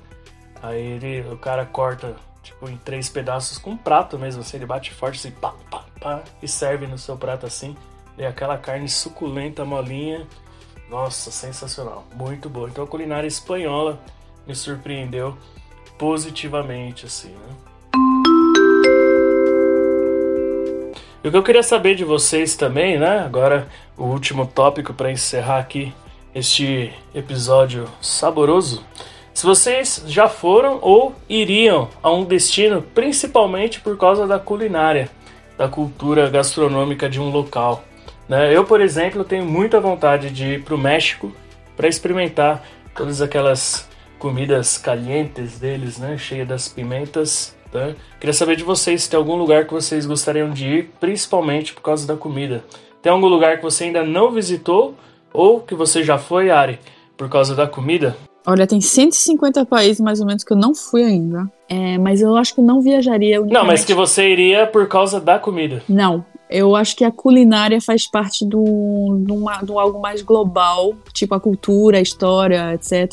Aí 0.62 0.80
ele, 0.80 1.20
o 1.30 1.36
cara 1.36 1.66
corta, 1.66 2.16
tipo, 2.42 2.66
em 2.66 2.78
três 2.78 3.10
pedaços 3.10 3.58
com 3.58 3.72
um 3.72 3.76
prato 3.76 4.18
mesmo, 4.18 4.40
assim, 4.40 4.56
ele 4.56 4.64
bate 4.64 4.90
forte 4.90 5.18
assim, 5.18 5.30
pá, 5.32 5.52
pá, 5.70 5.84
pá, 6.00 6.22
e 6.42 6.48
serve 6.48 6.86
no 6.86 6.96
seu 6.96 7.14
prato 7.14 7.44
assim. 7.44 7.76
E 8.16 8.24
aquela 8.24 8.56
carne 8.56 8.88
suculenta, 8.88 9.66
molinha. 9.66 10.26
Nossa, 10.88 11.30
sensacional. 11.30 12.06
Muito 12.14 12.48
boa. 12.48 12.70
Então 12.70 12.84
a 12.84 12.86
culinária 12.86 13.28
espanhola 13.28 14.00
me 14.46 14.54
surpreendeu 14.54 15.36
positivamente, 15.98 17.04
assim, 17.04 17.32
né? 17.32 17.54
O 21.26 21.30
que 21.30 21.36
eu 21.36 21.42
queria 21.42 21.62
saber 21.64 21.96
de 21.96 22.04
vocês 22.04 22.54
também, 22.54 23.00
né? 23.00 23.18
Agora, 23.18 23.66
o 23.98 24.04
último 24.04 24.46
tópico 24.46 24.94
para 24.94 25.10
encerrar 25.10 25.58
aqui 25.58 25.92
este 26.32 26.92
episódio 27.12 27.88
saboroso. 28.00 28.84
Se 29.34 29.44
vocês 29.44 30.04
já 30.06 30.28
foram 30.28 30.78
ou 30.80 31.16
iriam 31.28 31.88
a 32.00 32.12
um 32.12 32.24
destino, 32.24 32.80
principalmente 32.80 33.80
por 33.80 33.98
causa 33.98 34.24
da 34.24 34.38
culinária, 34.38 35.10
da 35.58 35.66
cultura 35.66 36.30
gastronômica 36.30 37.08
de 37.08 37.20
um 37.20 37.28
local. 37.28 37.82
Né? 38.28 38.56
Eu, 38.56 38.64
por 38.64 38.80
exemplo, 38.80 39.24
tenho 39.24 39.44
muita 39.44 39.80
vontade 39.80 40.30
de 40.30 40.44
ir 40.44 40.62
para 40.62 40.76
o 40.76 40.78
México 40.78 41.32
para 41.76 41.88
experimentar 41.88 42.62
todas 42.94 43.20
aquelas 43.20 43.88
comidas 44.16 44.78
calientes 44.78 45.58
deles, 45.58 45.98
né? 45.98 46.16
Cheia 46.16 46.46
das 46.46 46.68
pimentas. 46.68 47.55
Tá? 47.76 47.94
Queria 48.18 48.32
saber 48.32 48.56
de 48.56 48.64
vocês 48.64 49.02
se 49.02 49.10
tem 49.10 49.18
algum 49.18 49.36
lugar 49.36 49.66
que 49.66 49.74
vocês 49.74 50.06
gostariam 50.06 50.50
de 50.50 50.66
ir, 50.66 50.90
principalmente 50.98 51.74
por 51.74 51.82
causa 51.82 52.06
da 52.06 52.16
comida. 52.16 52.64
Tem 53.02 53.12
algum 53.12 53.26
lugar 53.28 53.58
que 53.58 53.62
você 53.62 53.84
ainda 53.84 54.02
não 54.02 54.30
visitou 54.32 54.94
ou 55.32 55.60
que 55.60 55.74
você 55.74 56.02
já 56.02 56.16
foi, 56.16 56.50
Ari, 56.50 56.78
por 57.16 57.28
causa 57.28 57.54
da 57.54 57.66
comida? 57.66 58.16
Olha, 58.46 58.66
tem 58.66 58.80
150 58.80 59.66
países 59.66 60.00
mais 60.00 60.20
ou 60.20 60.26
menos 60.26 60.42
que 60.44 60.52
eu 60.52 60.56
não 60.56 60.74
fui 60.74 61.02
ainda. 61.04 61.50
É, 61.68 61.98
mas 61.98 62.22
eu 62.22 62.34
acho 62.36 62.54
que 62.54 62.62
não 62.62 62.80
viajaria 62.80 63.38
Não, 63.40 63.64
mas 63.64 63.84
que 63.84 63.92
unicamente- 63.92 63.94
você 63.94 64.28
iria 64.28 64.66
por 64.66 64.86
causa 64.88 65.20
da 65.20 65.36
comida. 65.38 65.82
Não, 65.88 66.24
eu 66.48 66.76
acho 66.76 66.94
que 66.96 67.04
a 67.04 67.10
culinária 67.10 67.80
faz 67.80 68.08
parte 68.08 68.46
do, 68.46 69.20
de, 69.26 69.32
uma- 69.32 69.62
de 69.62 69.70
um 69.72 69.78
algo 69.80 70.00
mais 70.00 70.22
global, 70.22 70.94
tipo 71.12 71.34
a 71.34 71.40
cultura, 71.40 71.98
a 71.98 72.00
história, 72.00 72.72
etc. 72.74 73.12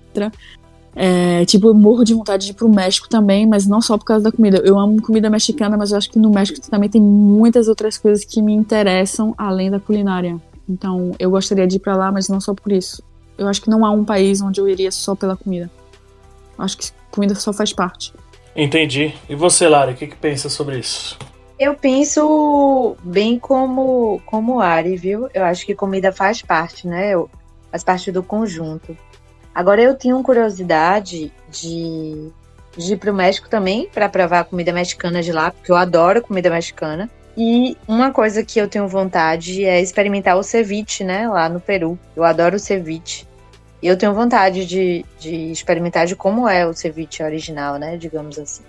É, 0.95 1.43
tipo, 1.45 1.67
eu 1.67 1.73
morro 1.73 2.03
de 2.03 2.13
vontade 2.13 2.45
de 2.45 2.51
ir 2.51 2.55
pro 2.55 2.69
México 2.69 3.09
também, 3.09 3.47
mas 3.47 3.65
não 3.65 3.81
só 3.81 3.97
por 3.97 4.05
causa 4.05 4.23
da 4.25 4.31
comida. 4.31 4.61
Eu 4.63 4.77
amo 4.79 5.01
comida 5.01 5.29
mexicana, 5.29 5.75
mas 5.77 5.91
eu 5.91 5.97
acho 5.97 6.09
que 6.09 6.19
no 6.19 6.29
México 6.29 6.59
também 6.69 6.89
tem 6.89 7.01
muitas 7.01 7.67
outras 7.67 7.97
coisas 7.97 8.23
que 8.23 8.41
me 8.41 8.53
interessam 8.53 9.33
além 9.37 9.71
da 9.71 9.79
culinária. 9.79 10.39
Então, 10.69 11.11
eu 11.17 11.31
gostaria 11.31 11.65
de 11.67 11.77
ir 11.77 11.79
pra 11.79 11.95
lá, 11.95 12.11
mas 12.11 12.29
não 12.29 12.39
só 12.39 12.53
por 12.53 12.71
isso. 12.71 13.01
Eu 13.37 13.47
acho 13.47 13.61
que 13.61 13.69
não 13.69 13.83
há 13.83 13.89
um 13.91 14.05
país 14.05 14.41
onde 14.41 14.61
eu 14.61 14.67
iria 14.69 14.91
só 14.91 15.15
pela 15.15 15.35
comida. 15.35 15.69
Eu 16.57 16.63
acho 16.63 16.77
que 16.77 16.89
comida 17.11 17.33
só 17.35 17.51
faz 17.51 17.73
parte. 17.73 18.13
Entendi. 18.55 19.13
E 19.27 19.33
você, 19.35 19.67
Lara, 19.67 19.91
o 19.91 19.95
que, 19.95 20.05
que 20.05 20.15
pensa 20.15 20.47
sobre 20.47 20.77
isso? 20.77 21.17
Eu 21.59 21.73
penso 21.75 22.95
bem 23.03 23.39
como 23.39 24.21
como 24.25 24.59
Ari, 24.59 24.95
viu? 24.95 25.27
Eu 25.33 25.43
acho 25.45 25.65
que 25.65 25.73
comida 25.73 26.11
faz 26.11 26.41
parte, 26.41 26.87
né? 26.87 27.11
Eu- 27.13 27.29
Faz 27.71 27.83
parte 27.83 28.11
do 28.11 28.21
conjunto. 28.21 28.95
Agora 29.53 29.81
eu 29.81 29.95
tenho 29.95 30.21
curiosidade 30.23 31.31
de, 31.49 32.29
de 32.75 32.93
ir 32.93 32.97
pro 32.97 33.13
México 33.13 33.47
também 33.49 33.87
para 33.93 34.09
provar 34.09 34.39
a 34.39 34.43
comida 34.43 34.73
mexicana 34.73 35.21
de 35.21 35.31
lá, 35.31 35.51
porque 35.51 35.71
eu 35.71 35.75
adoro 35.75 36.21
comida 36.21 36.49
mexicana. 36.49 37.09
E 37.37 37.75
uma 37.87 38.11
coisa 38.11 38.43
que 38.43 38.59
eu 38.59 38.67
tenho 38.67 38.87
vontade 38.87 39.65
é 39.65 39.81
experimentar 39.81 40.37
o 40.37 40.43
ceviche, 40.43 41.03
né? 41.03 41.27
Lá 41.27 41.49
no 41.49 41.59
Peru. 41.59 41.97
Eu 42.15 42.23
adoro 42.23 42.57
o 42.57 42.59
ceviche. 42.59 43.27
E 43.81 43.87
eu 43.87 43.97
tenho 43.97 44.13
vontade 44.13 44.65
de, 44.65 45.03
de 45.19 45.51
experimentar 45.51 46.05
de 46.05 46.15
como 46.15 46.47
é 46.47 46.65
o 46.65 46.73
ceviche 46.73 47.23
original, 47.23 47.77
né? 47.77 47.97
Digamos 47.97 48.37
assim. 48.37 48.63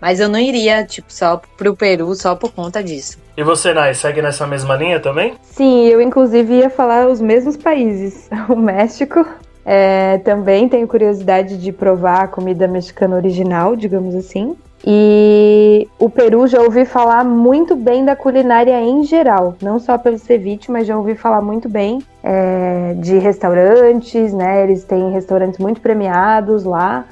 Mas 0.00 0.18
eu 0.18 0.28
não 0.28 0.38
iria, 0.38 0.84
tipo, 0.84 1.12
só 1.12 1.40
pro 1.56 1.76
Peru 1.76 2.14
só 2.14 2.34
por 2.34 2.52
conta 2.52 2.82
disso. 2.82 3.18
E 3.36 3.42
você, 3.42 3.74
Nai, 3.74 3.92
segue 3.94 4.22
nessa 4.22 4.46
mesma 4.46 4.76
linha 4.76 4.98
também? 4.98 5.34
Sim, 5.42 5.86
eu 5.88 6.00
inclusive 6.00 6.54
ia 6.54 6.70
falar 6.70 7.06
os 7.06 7.20
mesmos 7.20 7.56
países. 7.56 8.28
O 8.48 8.56
México. 8.56 9.26
É, 9.72 10.18
também 10.24 10.68
tenho 10.68 10.88
curiosidade 10.88 11.56
de 11.56 11.70
provar 11.70 12.24
a 12.24 12.26
comida 12.26 12.66
mexicana 12.66 13.14
original, 13.14 13.76
digamos 13.76 14.16
assim. 14.16 14.56
E 14.84 15.86
o 15.96 16.10
Peru 16.10 16.44
já 16.48 16.60
ouvi 16.60 16.84
falar 16.84 17.22
muito 17.22 17.76
bem 17.76 18.04
da 18.04 18.16
culinária 18.16 18.80
em 18.80 19.04
geral, 19.04 19.54
não 19.62 19.78
só 19.78 19.96
pelo 19.96 20.18
ceviche, 20.18 20.72
mas 20.72 20.88
já 20.88 20.98
ouvi 20.98 21.14
falar 21.14 21.40
muito 21.40 21.68
bem 21.68 22.02
é, 22.20 22.94
de 22.98 23.16
restaurantes, 23.18 24.32
né? 24.32 24.64
Eles 24.64 24.82
têm 24.82 25.12
restaurantes 25.12 25.60
muito 25.60 25.80
premiados 25.80 26.64
lá 26.64 27.04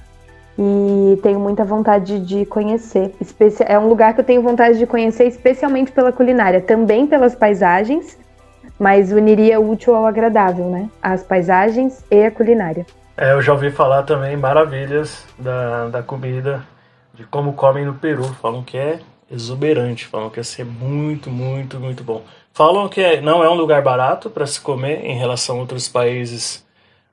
e 0.58 1.16
tenho 1.22 1.38
muita 1.38 1.64
vontade 1.64 2.18
de 2.18 2.44
conhecer. 2.44 3.14
É 3.68 3.78
um 3.78 3.88
lugar 3.88 4.14
que 4.14 4.20
eu 4.20 4.24
tenho 4.24 4.42
vontade 4.42 4.78
de 4.78 4.86
conhecer, 4.86 5.28
especialmente 5.28 5.92
pela 5.92 6.10
culinária, 6.10 6.60
também 6.60 7.06
pelas 7.06 7.36
paisagens, 7.36 8.18
mas 8.78 9.12
uniria 9.12 9.60
o 9.60 9.70
útil 9.70 9.94
ao 9.94 10.06
agradável, 10.06 10.70
né? 10.70 10.88
As 11.02 11.22
paisagens 11.22 12.04
e 12.10 12.24
a 12.24 12.30
culinária. 12.30 12.86
É, 13.16 13.32
eu 13.32 13.42
já 13.42 13.52
ouvi 13.52 13.70
falar 13.70 14.04
também 14.04 14.36
maravilhas 14.36 15.26
da, 15.38 15.88
da 15.88 16.02
comida, 16.02 16.64
de 17.14 17.24
como 17.24 17.52
comem 17.54 17.84
no 17.84 17.94
Peru. 17.94 18.22
Falam 18.24 18.62
que 18.62 18.76
é 18.78 19.00
exuberante, 19.30 20.06
falam 20.06 20.30
que 20.30 20.38
ia 20.38 20.44
ser 20.44 20.64
muito, 20.64 21.28
muito, 21.30 21.80
muito 21.80 22.04
bom. 22.04 22.22
Falam 22.52 22.88
que 22.88 23.00
é- 23.00 23.20
não 23.20 23.42
é 23.42 23.50
um 23.50 23.54
lugar 23.54 23.82
barato 23.82 24.30
para 24.30 24.46
se 24.46 24.60
comer 24.60 25.04
em 25.04 25.16
relação 25.18 25.56
a 25.56 25.60
outros 25.60 25.88
países 25.88 26.64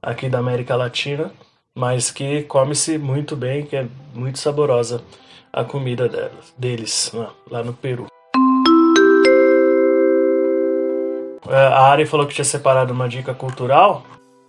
aqui 0.01 0.30
da 0.30 0.38
América 0.39 0.75
Latina, 0.75 1.32
mas 1.75 2.12
que 2.12 2.43
come-se 2.43 2.97
muito 2.97 3.36
bem, 3.36 3.65
que 3.65 3.75
é 3.75 3.88
muito 4.13 4.39
saborosa 4.39 5.01
a 5.51 5.63
comida 5.63 6.08
delas, 6.08 6.54
deles 6.58 7.12
lá, 7.13 7.32
lá 7.49 7.63
no 7.63 7.73
Peru. 7.73 8.06
A 11.49 11.91
Ari 11.91 12.05
falou 12.05 12.25
que 12.25 12.34
tinha 12.34 12.45
separado 12.45 12.93
uma 12.93 13.08
dica 13.08 13.34
cultural. 13.34 14.03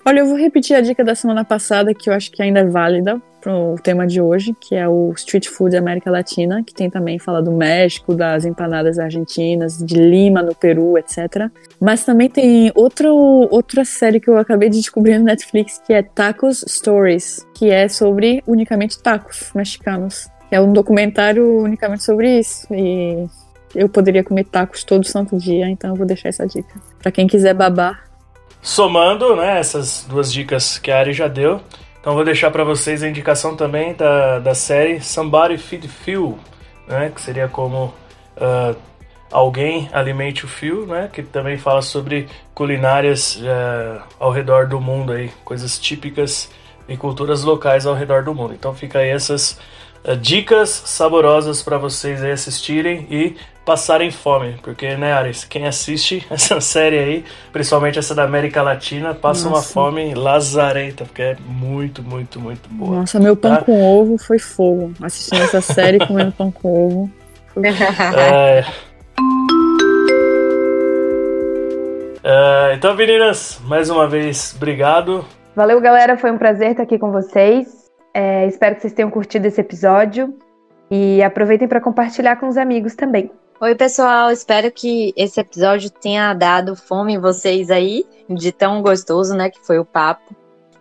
Olha, 0.04 0.20
eu 0.20 0.26
vou 0.26 0.36
repetir 0.36 0.76
a 0.76 0.80
dica 0.80 1.04
da 1.04 1.14
semana 1.16 1.44
passada, 1.44 1.92
que 1.92 2.08
eu 2.08 2.14
acho 2.14 2.30
que 2.30 2.40
ainda 2.40 2.60
é 2.60 2.64
válida, 2.64 3.20
pro 3.46 3.76
tema 3.80 4.06
de 4.08 4.20
hoje, 4.20 4.52
que 4.60 4.74
é 4.74 4.88
o 4.88 5.12
Street 5.16 5.46
Food 5.46 5.76
América 5.76 6.10
Latina, 6.10 6.64
que 6.64 6.74
tem 6.74 6.90
também 6.90 7.16
fala 7.16 7.40
do 7.40 7.52
México, 7.52 8.12
das 8.12 8.44
empanadas 8.44 8.98
argentinas, 8.98 9.78
de 9.78 9.94
Lima, 9.94 10.42
no 10.42 10.52
Peru, 10.52 10.98
etc. 10.98 11.48
Mas 11.80 12.04
também 12.04 12.28
tem 12.28 12.72
outro, 12.74 13.08
outra 13.50 13.84
série 13.84 14.18
que 14.18 14.28
eu 14.28 14.36
acabei 14.36 14.68
de 14.68 14.78
descobrir 14.78 15.16
no 15.18 15.24
Netflix, 15.24 15.80
que 15.86 15.92
é 15.92 16.02
Tacos 16.02 16.64
Stories, 16.68 17.46
que 17.54 17.70
é 17.70 17.88
sobre 17.88 18.42
unicamente 18.48 19.00
tacos 19.00 19.52
mexicanos. 19.54 20.28
É 20.50 20.60
um 20.60 20.72
documentário 20.72 21.60
unicamente 21.60 22.02
sobre 22.02 22.40
isso. 22.40 22.66
E 22.74 23.26
eu 23.74 23.88
poderia 23.88 24.24
comer 24.24 24.44
tacos 24.44 24.84
todo 24.84 25.06
santo 25.06 25.36
dia, 25.36 25.68
então 25.68 25.90
eu 25.90 25.96
vou 25.96 26.06
deixar 26.06 26.28
essa 26.28 26.46
dica. 26.46 26.74
Para 26.98 27.10
quem 27.10 27.26
quiser 27.26 27.54
babar. 27.54 28.04
Somando, 28.62 29.36
né, 29.36 29.58
essas 29.58 30.06
duas 30.08 30.32
dicas 30.32 30.78
que 30.78 30.90
a 30.90 30.98
Ari 30.98 31.12
já 31.12 31.28
deu, 31.28 31.60
então 32.00 32.14
vou 32.14 32.24
deixar 32.24 32.50
para 32.50 32.64
vocês 32.64 33.02
a 33.02 33.08
indicação 33.08 33.56
também 33.56 33.94
da, 33.94 34.38
da 34.38 34.54
série 34.54 35.00
Somebody 35.00 35.58
Feed 35.58 35.88
Phil, 35.88 36.38
né, 36.86 37.10
que 37.14 37.20
seria 37.20 37.48
como 37.48 37.92
uh, 38.36 38.76
alguém 39.30 39.88
alimente 39.92 40.44
o 40.44 40.48
fio, 40.48 40.86
né, 40.86 41.10
que 41.12 41.22
também 41.22 41.58
fala 41.58 41.82
sobre 41.82 42.28
culinárias 42.54 43.36
uh, 43.36 44.02
ao 44.18 44.30
redor 44.30 44.66
do 44.66 44.80
mundo 44.80 45.12
aí, 45.12 45.30
coisas 45.44 45.78
típicas 45.78 46.48
e 46.88 46.96
culturas 46.96 47.42
locais 47.42 47.86
ao 47.86 47.94
redor 47.94 48.22
do 48.22 48.34
mundo. 48.34 48.54
Então 48.54 48.74
fica 48.74 49.00
aí 49.00 49.08
essas 49.08 49.58
uh, 50.04 50.16
dicas 50.16 50.70
saborosas 50.70 51.62
para 51.62 51.76
vocês 51.78 52.22
assistirem 52.22 53.06
e 53.10 53.36
passarem 53.66 54.12
fome, 54.12 54.54
porque, 54.62 54.96
né, 54.96 55.12
Ares, 55.12 55.44
quem 55.44 55.66
assiste 55.66 56.24
essa 56.30 56.60
série 56.60 56.98
aí, 56.98 57.24
principalmente 57.52 57.98
essa 57.98 58.14
da 58.14 58.22
América 58.22 58.62
Latina, 58.62 59.12
passa 59.12 59.50
Nossa. 59.50 59.56
uma 59.56 59.62
fome 59.62 60.14
lazarenta, 60.14 61.04
porque 61.04 61.20
é 61.20 61.36
muito, 61.44 62.00
muito, 62.00 62.40
muito 62.40 62.68
boa. 62.70 63.00
Nossa, 63.00 63.18
meu 63.18 63.36
pão 63.36 63.56
tá? 63.56 63.64
com 63.64 63.82
ovo 63.82 64.16
foi 64.16 64.38
fogo. 64.38 64.92
Assistindo 65.02 65.42
essa 65.42 65.60
série 65.60 65.98
comendo 65.98 66.32
pão 66.32 66.50
com 66.50 66.86
ovo. 66.86 67.10
É... 67.56 68.64
é... 72.22 72.74
então, 72.74 72.94
meninas, 72.94 73.58
mais 73.64 73.88
uma 73.88 74.06
vez, 74.06 74.52
obrigado. 74.54 75.24
Valeu, 75.54 75.80
galera. 75.80 76.18
Foi 76.18 76.30
um 76.30 76.36
prazer 76.36 76.72
estar 76.72 76.82
aqui 76.82 76.98
com 76.98 77.10
vocês. 77.10 77.90
É, 78.12 78.46
espero 78.46 78.74
que 78.74 78.82
vocês 78.82 78.92
tenham 78.92 79.10
curtido 79.10 79.46
esse 79.46 79.58
episódio. 79.58 80.36
E 80.90 81.22
aproveitem 81.22 81.66
para 81.66 81.80
compartilhar 81.80 82.36
com 82.36 82.46
os 82.46 82.58
amigos 82.58 82.94
também. 82.94 83.30
Oi, 83.58 83.74
pessoal. 83.74 84.30
Espero 84.30 84.70
que 84.70 85.14
esse 85.16 85.40
episódio 85.40 85.88
tenha 85.88 86.34
dado 86.34 86.76
fome 86.76 87.14
em 87.14 87.18
vocês 87.18 87.70
aí, 87.70 88.04
de 88.28 88.52
tão 88.52 88.82
gostoso, 88.82 89.34
né, 89.34 89.48
que 89.48 89.58
foi 89.66 89.78
o 89.78 89.84
papo. 89.84 90.36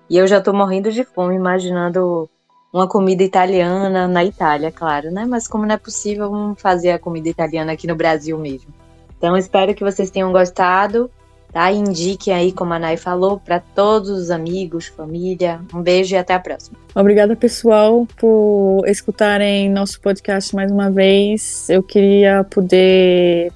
E 0.09 0.17
eu 0.17 0.27
já 0.27 0.41
tô 0.41 0.51
morrendo 0.51 0.91
de 0.91 1.05
fome 1.05 1.35
imaginando 1.35 2.29
uma 2.73 2.85
comida 2.85 3.23
italiana 3.23 4.09
na 4.09 4.25
Itália, 4.25 4.73
claro, 4.73 5.09
né? 5.09 5.25
Mas 5.25 5.47
como 5.47 5.65
não 5.65 5.75
é 5.75 5.77
possível, 5.77 6.29
vamos 6.29 6.61
fazer 6.61 6.91
a 6.91 6.99
comida 6.99 7.29
italiana 7.29 7.71
aqui 7.71 7.87
no 7.87 7.95
Brasil 7.95 8.37
mesmo. 8.37 8.73
Então, 9.17 9.37
espero 9.37 9.73
que 9.73 9.83
vocês 9.83 10.11
tenham 10.11 10.33
gostado. 10.33 11.09
Tá? 11.55 11.71
Indique 11.71 12.31
aí, 12.31 12.51
como 12.51 12.73
a 12.73 12.79
Nay 12.79 12.97
falou, 12.97 13.39
para 13.39 13.61
todos 13.61 14.09
os 14.09 14.29
amigos, 14.29 14.87
família. 14.87 15.61
Um 15.73 15.81
beijo 15.81 16.13
e 16.13 16.17
até 16.17 16.33
a 16.33 16.39
próxima. 16.39 16.77
Obrigada, 16.93 17.33
pessoal, 17.33 18.05
por 18.17 18.83
escutarem 18.85 19.69
nosso 19.69 20.01
podcast 20.01 20.53
mais 20.53 20.69
uma 20.69 20.91
vez. 20.91 21.69
Eu 21.69 21.81
queria 21.81 22.43
poder 22.43 23.53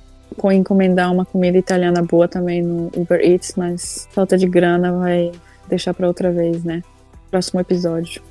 encomendar 0.53 1.11
uma 1.11 1.25
comida 1.25 1.57
italiana 1.57 2.01
boa 2.01 2.25
também 2.25 2.61
no 2.61 2.89
Uber 2.95 3.19
Eats, 3.19 3.55
mas 3.57 4.07
falta 4.11 4.37
de 4.37 4.47
grana 4.47 4.93
vai 4.93 5.33
deixar 5.67 5.93
para 5.93 6.07
outra 6.07 6.31
vez, 6.31 6.63
né? 6.63 6.81
Próximo 7.29 7.59
episódio. 7.59 8.21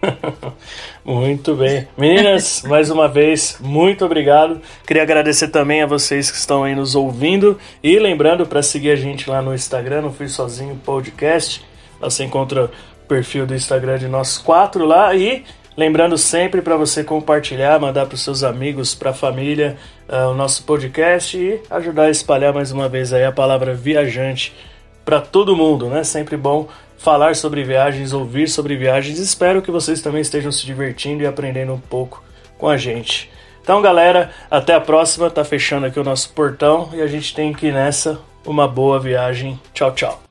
muito 1.04 1.54
bem. 1.54 1.86
Meninas, 1.96 2.62
mais 2.62 2.90
uma 2.90 3.08
vez, 3.08 3.58
muito 3.60 4.04
obrigado. 4.04 4.60
Queria 4.86 5.02
agradecer 5.02 5.48
também 5.48 5.82
a 5.82 5.86
vocês 5.86 6.30
que 6.30 6.36
estão 6.36 6.64
aí 6.64 6.74
nos 6.74 6.94
ouvindo. 6.94 7.58
E 7.82 7.98
lembrando 7.98 8.46
para 8.46 8.62
seguir 8.62 8.90
a 8.90 8.96
gente 8.96 9.28
lá 9.28 9.42
no 9.42 9.54
Instagram, 9.54 10.02
no 10.02 10.12
Fui 10.12 10.28
Sozinho 10.28 10.76
Podcast. 10.84 11.64
Você 12.00 12.24
encontra 12.24 12.64
o 12.64 12.70
perfil 13.06 13.46
do 13.46 13.54
Instagram 13.54 13.98
de 13.98 14.08
nós 14.08 14.38
quatro 14.38 14.84
lá. 14.84 15.14
E 15.14 15.44
lembrando 15.76 16.16
sempre 16.16 16.62
para 16.62 16.76
você 16.76 17.04
compartilhar, 17.04 17.78
mandar 17.78 18.06
para 18.06 18.14
os 18.14 18.22
seus 18.22 18.42
amigos, 18.42 18.94
para 18.94 19.10
a 19.10 19.14
família, 19.14 19.76
uh, 20.08 20.30
o 20.30 20.34
nosso 20.34 20.64
podcast 20.64 21.36
e 21.36 21.60
ajudar 21.70 22.04
a 22.04 22.10
espalhar 22.10 22.52
mais 22.52 22.72
uma 22.72 22.88
vez 22.88 23.12
aí 23.12 23.24
a 23.24 23.32
palavra 23.32 23.74
viajante 23.74 24.54
para 25.04 25.20
todo 25.20 25.56
mundo, 25.56 25.86
né? 25.86 26.04
Sempre 26.04 26.36
bom 26.36 26.68
falar 27.00 27.34
sobre 27.34 27.64
viagens, 27.64 28.12
ouvir 28.12 28.48
sobre 28.48 28.76
viagens. 28.76 29.18
Espero 29.18 29.62
que 29.62 29.70
vocês 29.70 30.00
também 30.00 30.20
estejam 30.20 30.52
se 30.52 30.64
divertindo 30.64 31.22
e 31.22 31.26
aprendendo 31.26 31.72
um 31.72 31.80
pouco 31.80 32.22
com 32.58 32.68
a 32.68 32.76
gente. 32.76 33.30
Então, 33.62 33.82
galera, 33.82 34.30
até 34.50 34.74
a 34.74 34.80
próxima. 34.80 35.30
Tá 35.30 35.44
fechando 35.44 35.86
aqui 35.86 35.98
o 35.98 36.04
nosso 36.04 36.30
portão 36.32 36.90
e 36.92 37.00
a 37.00 37.06
gente 37.06 37.34
tem 37.34 37.52
que 37.52 37.68
ir 37.68 37.72
nessa. 37.72 38.20
Uma 38.44 38.68
boa 38.68 38.98
viagem. 39.00 39.58
Tchau, 39.72 39.92
tchau. 39.92 40.29